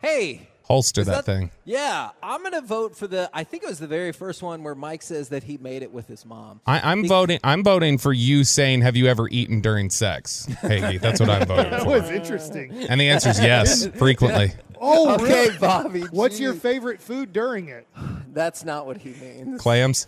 Hey. 0.00 0.46
Holster 0.62 1.00
is 1.00 1.08
that, 1.08 1.24
thing. 1.24 1.50
Yeah. 1.64 2.10
I'm 2.22 2.42
going 2.42 2.52
to 2.52 2.60
vote 2.60 2.96
for 2.96 3.08
the, 3.08 3.28
I 3.34 3.42
think 3.42 3.64
it 3.64 3.68
was 3.68 3.80
the 3.80 3.88
very 3.88 4.12
first 4.12 4.40
one 4.40 4.62
where 4.62 4.76
Mike 4.76 5.02
says 5.02 5.30
that 5.30 5.42
he 5.42 5.58
made 5.58 5.82
it 5.82 5.90
with 5.92 6.06
his 6.06 6.24
mom. 6.24 6.60
I, 6.64 6.92
I'm 6.92 7.08
voting. 7.08 7.40
I'm 7.42 7.64
voting 7.64 7.98
for 7.98 8.12
you 8.12 8.44
saying, 8.44 8.82
"Have 8.82 8.94
you 8.96 9.06
ever 9.06 9.28
eaten 9.30 9.60
during 9.60 9.90
sex?" 9.90 10.46
Hey, 10.60 10.98
that's 10.98 11.18
what 11.18 11.28
I'm 11.28 11.44
voting 11.48 11.70
That 11.72 11.82
for. 11.82 11.88
was 11.88 12.08
interesting. 12.10 12.72
And 12.88 13.00
the 13.00 13.08
answer 13.08 13.30
is 13.30 13.40
yes, 13.40 13.86
frequently. 13.96 14.52
Oh, 14.80 15.14
Okay, 15.14 15.24
really? 15.48 15.58
Bobby. 15.58 16.00
What's 16.02 16.38
your 16.38 16.54
favorite 16.54 17.00
food 17.00 17.32
during 17.32 17.68
it? 17.68 17.86
That's 18.32 18.64
not 18.64 18.86
what 18.86 18.96
he 18.98 19.10
means. 19.10 19.60
Clams. 19.60 20.06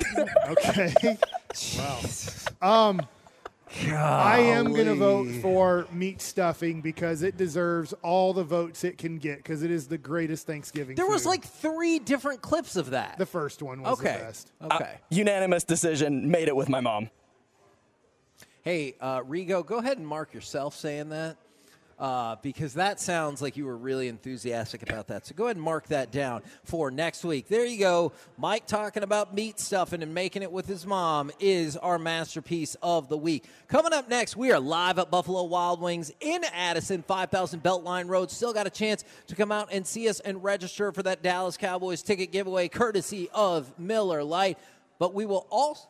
Okay. 0.48 0.92
wow. 1.78 2.00
Um, 2.60 3.00
I 3.80 4.38
am 4.38 4.72
going 4.72 4.86
to 4.86 4.94
vote 4.94 5.28
for 5.40 5.86
meat 5.92 6.20
stuffing 6.20 6.80
because 6.80 7.22
it 7.22 7.36
deserves 7.36 7.92
all 8.02 8.32
the 8.32 8.44
votes 8.44 8.84
it 8.84 8.98
can 8.98 9.18
get 9.18 9.38
because 9.38 9.62
it 9.62 9.70
is 9.70 9.88
the 9.88 9.98
greatest 9.98 10.46
Thanksgiving. 10.46 10.96
There 10.96 11.06
was 11.06 11.26
like 11.26 11.44
three 11.44 11.98
different 11.98 12.42
clips 12.42 12.76
of 12.76 12.90
that. 12.90 13.18
the 13.18 13.26
first 13.26 13.62
one 13.62 13.82
was 13.82 13.98
okay. 13.98 14.18
the 14.18 14.24
best. 14.24 14.52
Okay. 14.62 14.98
Unanimous 15.10 15.64
decision. 15.64 16.30
Made 16.30 16.48
it 16.48 16.56
with 16.56 16.68
my 16.68 16.80
mom. 16.80 17.10
Hey, 18.62 18.94
uh, 19.00 19.20
Rigo, 19.22 19.66
go 19.66 19.78
ahead 19.78 19.98
and 19.98 20.06
mark 20.06 20.32
yourself 20.32 20.76
saying 20.76 21.08
that 21.08 21.36
uh, 22.02 22.34
because 22.42 22.74
that 22.74 22.98
sounds 22.98 23.40
like 23.40 23.56
you 23.56 23.64
were 23.64 23.76
really 23.76 24.08
enthusiastic 24.08 24.82
about 24.82 25.06
that. 25.06 25.24
So 25.24 25.36
go 25.36 25.44
ahead 25.44 25.54
and 25.54 25.64
mark 25.64 25.86
that 25.86 26.10
down 26.10 26.42
for 26.64 26.90
next 26.90 27.24
week. 27.24 27.46
There 27.46 27.64
you 27.64 27.78
go. 27.78 28.10
Mike 28.36 28.66
talking 28.66 29.04
about 29.04 29.36
meat 29.36 29.60
stuffing 29.60 30.02
and 30.02 30.12
making 30.12 30.42
it 30.42 30.50
with 30.50 30.66
his 30.66 30.84
mom 30.84 31.30
is 31.38 31.76
our 31.76 32.00
masterpiece 32.00 32.76
of 32.82 33.08
the 33.08 33.16
week. 33.16 33.44
Coming 33.68 33.92
up 33.92 34.08
next, 34.08 34.36
we 34.36 34.50
are 34.50 34.58
live 34.58 34.98
at 34.98 35.12
Buffalo 35.12 35.44
Wild 35.44 35.80
Wings 35.80 36.12
in 36.18 36.42
Addison, 36.52 37.04
5000 37.04 37.62
Beltline 37.62 38.08
Road. 38.08 38.32
Still 38.32 38.52
got 38.52 38.66
a 38.66 38.70
chance 38.70 39.04
to 39.28 39.36
come 39.36 39.52
out 39.52 39.68
and 39.70 39.86
see 39.86 40.08
us 40.08 40.18
and 40.18 40.42
register 40.42 40.90
for 40.90 41.04
that 41.04 41.22
Dallas 41.22 41.56
Cowboys 41.56 42.02
ticket 42.02 42.32
giveaway 42.32 42.66
courtesy 42.66 43.28
of 43.32 43.78
Miller 43.78 44.24
Lite. 44.24 44.58
But 44.98 45.14
we 45.14 45.24
will 45.24 45.46
also 45.50 45.86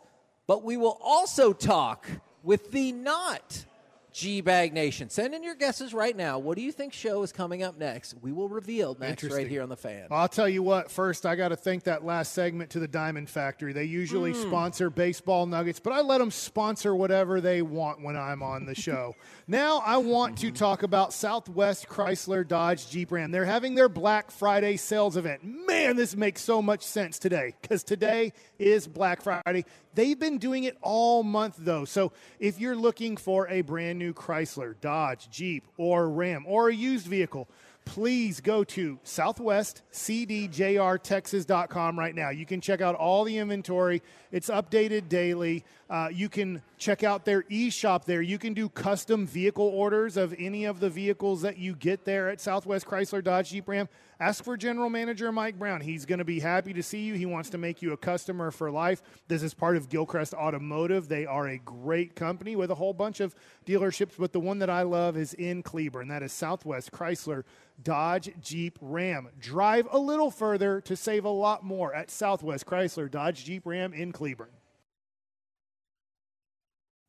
but 0.46 0.62
we 0.62 0.76
will 0.76 0.98
also 1.00 1.54
talk 1.54 2.06
with 2.42 2.72
the 2.72 2.92
not 2.92 3.64
G 4.12 4.40
Bag 4.40 4.72
Nation. 4.72 5.08
Send 5.10 5.34
in 5.34 5.42
your 5.42 5.54
guesses 5.54 5.94
right 5.94 6.16
now. 6.16 6.38
What 6.38 6.56
do 6.56 6.62
you 6.62 6.72
think 6.72 6.92
show 6.92 7.22
is 7.22 7.32
coming 7.32 7.62
up 7.62 7.78
next? 7.78 8.14
We 8.20 8.32
will 8.32 8.48
reveal 8.48 8.96
next 9.00 9.24
right 9.24 9.48
here 9.48 9.62
on 9.62 9.68
the 9.68 9.76
fan. 9.76 10.06
I'll 10.10 10.28
tell 10.28 10.48
you 10.48 10.62
what, 10.62 10.90
first, 10.90 11.26
I 11.26 11.34
got 11.34 11.48
to 11.48 11.56
thank 11.56 11.84
that 11.84 12.04
last 12.04 12.32
segment 12.32 12.70
to 12.70 12.78
the 12.78 12.88
Diamond 12.88 13.30
Factory. 13.30 13.72
They 13.72 13.84
usually 13.84 14.32
hmm. 14.32 14.42
sponsor 14.42 14.90
baseball 14.90 15.46
nuggets, 15.46 15.80
but 15.80 15.92
I 15.92 16.00
let 16.00 16.18
them 16.18 16.30
sponsor 16.30 16.94
whatever 16.94 17.40
they 17.40 17.62
want 17.62 18.02
when 18.02 18.16
I'm 18.16 18.42
on 18.42 18.66
the 18.66 18.74
show. 18.74 19.16
now, 19.46 19.82
I 19.84 19.96
want 19.96 20.38
to 20.38 20.50
talk 20.50 20.82
about 20.82 21.12
Southwest 21.12 21.88
Chrysler 21.88 22.46
Dodge 22.46 22.90
Jeep 22.90 23.12
Ram. 23.12 23.30
They're 23.30 23.44
having 23.44 23.74
their 23.74 23.88
Black 23.88 24.30
Friday 24.30 24.76
sales 24.76 25.16
event. 25.16 25.42
Man, 25.42 25.96
this 25.96 26.14
makes 26.16 26.42
so 26.42 26.60
much 26.60 26.82
sense 26.82 27.18
today 27.18 27.54
because 27.62 27.82
today 27.82 28.32
is 28.58 28.86
Black 28.86 29.22
Friday. 29.22 29.64
They've 29.94 30.18
been 30.18 30.38
doing 30.38 30.64
it 30.64 30.78
all 30.80 31.22
month, 31.22 31.56
though. 31.58 31.84
So 31.84 32.12
if 32.38 32.58
you're 32.58 32.76
looking 32.76 33.16
for 33.16 33.48
a 33.48 33.60
brand 33.60 33.98
new 33.98 34.14
Chrysler, 34.14 34.74
Dodge, 34.80 35.28
Jeep, 35.30 35.66
or 35.76 36.08
Ram, 36.08 36.44
or 36.46 36.68
a 36.68 36.74
used 36.74 37.06
vehicle, 37.06 37.48
please 37.84 38.40
go 38.40 38.64
to 38.64 38.98
southwestcdjrtexas.com 39.04 41.98
right 41.98 42.14
now. 42.14 42.30
You 42.30 42.46
can 42.46 42.60
check 42.60 42.80
out 42.80 42.94
all 42.94 43.24
the 43.24 43.38
inventory. 43.38 44.02
It's 44.30 44.48
updated 44.48 45.08
daily. 45.08 45.64
Uh, 45.90 46.08
you 46.10 46.28
can 46.28 46.62
check 46.78 47.02
out 47.04 47.24
their 47.24 47.44
e-shop 47.48 48.04
there. 48.06 48.22
You 48.22 48.38
can 48.38 48.54
do 48.54 48.68
custom 48.68 49.26
vehicle 49.26 49.66
orders 49.66 50.16
of 50.16 50.34
any 50.38 50.64
of 50.64 50.78
the 50.80 50.88
vehicles 50.88 51.42
that 51.42 51.58
you 51.58 51.74
get 51.74 52.04
there 52.04 52.30
at 52.30 52.40
Southwest 52.40 52.86
Chrysler 52.86 53.22
Dodge 53.22 53.50
Jeep 53.50 53.68
Ram. 53.68 53.88
Ask 54.18 54.42
for 54.44 54.56
General 54.56 54.88
Manager 54.88 55.32
Mike 55.32 55.58
Brown. 55.58 55.80
He's 55.80 56.06
going 56.06 56.20
to 56.20 56.24
be 56.24 56.38
happy 56.38 56.72
to 56.74 56.82
see 56.82 57.00
you. 57.00 57.14
He 57.14 57.26
wants 57.26 57.50
to 57.50 57.58
make 57.58 57.82
you 57.82 57.92
a 57.92 57.96
customer 57.96 58.52
for 58.52 58.70
life. 58.70 59.02
This 59.26 59.42
is 59.42 59.52
part 59.52 59.76
of 59.76 59.88
Gilcrest 59.88 60.32
Automotive. 60.32 61.08
They 61.08 61.26
are 61.26 61.48
a 61.48 61.58
great 61.58 62.14
company 62.14 62.54
with 62.54 62.70
a 62.70 62.76
whole 62.76 62.94
bunch 62.94 63.18
of 63.18 63.34
dealerships, 63.66 64.12
but 64.16 64.32
the 64.32 64.38
one 64.38 64.60
that 64.60 64.70
I 64.70 64.82
love 64.82 65.16
is 65.16 65.34
in 65.34 65.64
Cleburne. 65.64 66.08
That 66.08 66.22
is 66.22 66.32
Southwest 66.32 66.92
Chrysler 66.92 67.42
Dodge, 67.82 68.30
Jeep, 68.40 68.78
Ram. 68.80 69.28
Drive 69.38 69.86
a 69.92 69.98
little 69.98 70.30
further 70.30 70.80
to 70.82 70.96
save 70.96 71.24
a 71.24 71.30
lot 71.30 71.64
more 71.64 71.94
at 71.94 72.10
Southwest 72.10 72.66
Chrysler 72.66 73.10
Dodge 73.10 73.44
Jeep 73.44 73.62
Ram 73.64 73.92
in 73.92 74.12
Cleburne. 74.12 74.48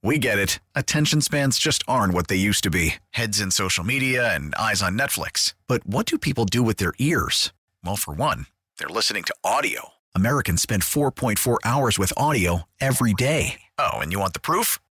We 0.04 0.20
get 0.20 0.38
it. 0.38 0.60
Attention 0.76 1.22
spans 1.22 1.58
just 1.58 1.82
aren't 1.88 2.14
what 2.14 2.28
they 2.28 2.36
used 2.36 2.64
to 2.66 2.70
be 2.70 2.96
heads 3.12 3.40
in 3.40 3.52
social 3.52 3.86
media 3.86 4.36
and 4.36 4.54
eyes 4.56 4.82
on 4.82 4.98
Netflix. 4.98 5.54
But 5.68 5.88
what 5.88 6.06
do 6.06 6.18
people 6.18 6.44
do 6.44 6.62
with 6.62 6.76
their 6.76 6.94
ears? 7.00 7.54
Well, 7.86 7.96
for 7.96 8.14
one, 8.14 8.48
they're 8.78 8.90
listening 8.90 9.24
to 9.24 9.36
audio. 9.46 9.94
Americans 10.14 10.62
spend 10.62 10.84
4.4 10.84 11.58
hours 11.64 11.98
with 11.98 12.12
audio 12.18 12.64
every 12.82 13.14
day. 13.14 13.62
Oh, 13.80 13.94
and 13.94 14.12
you 14.12 14.20
want 14.20 14.34
the 14.34 14.42
proof? 14.42 14.78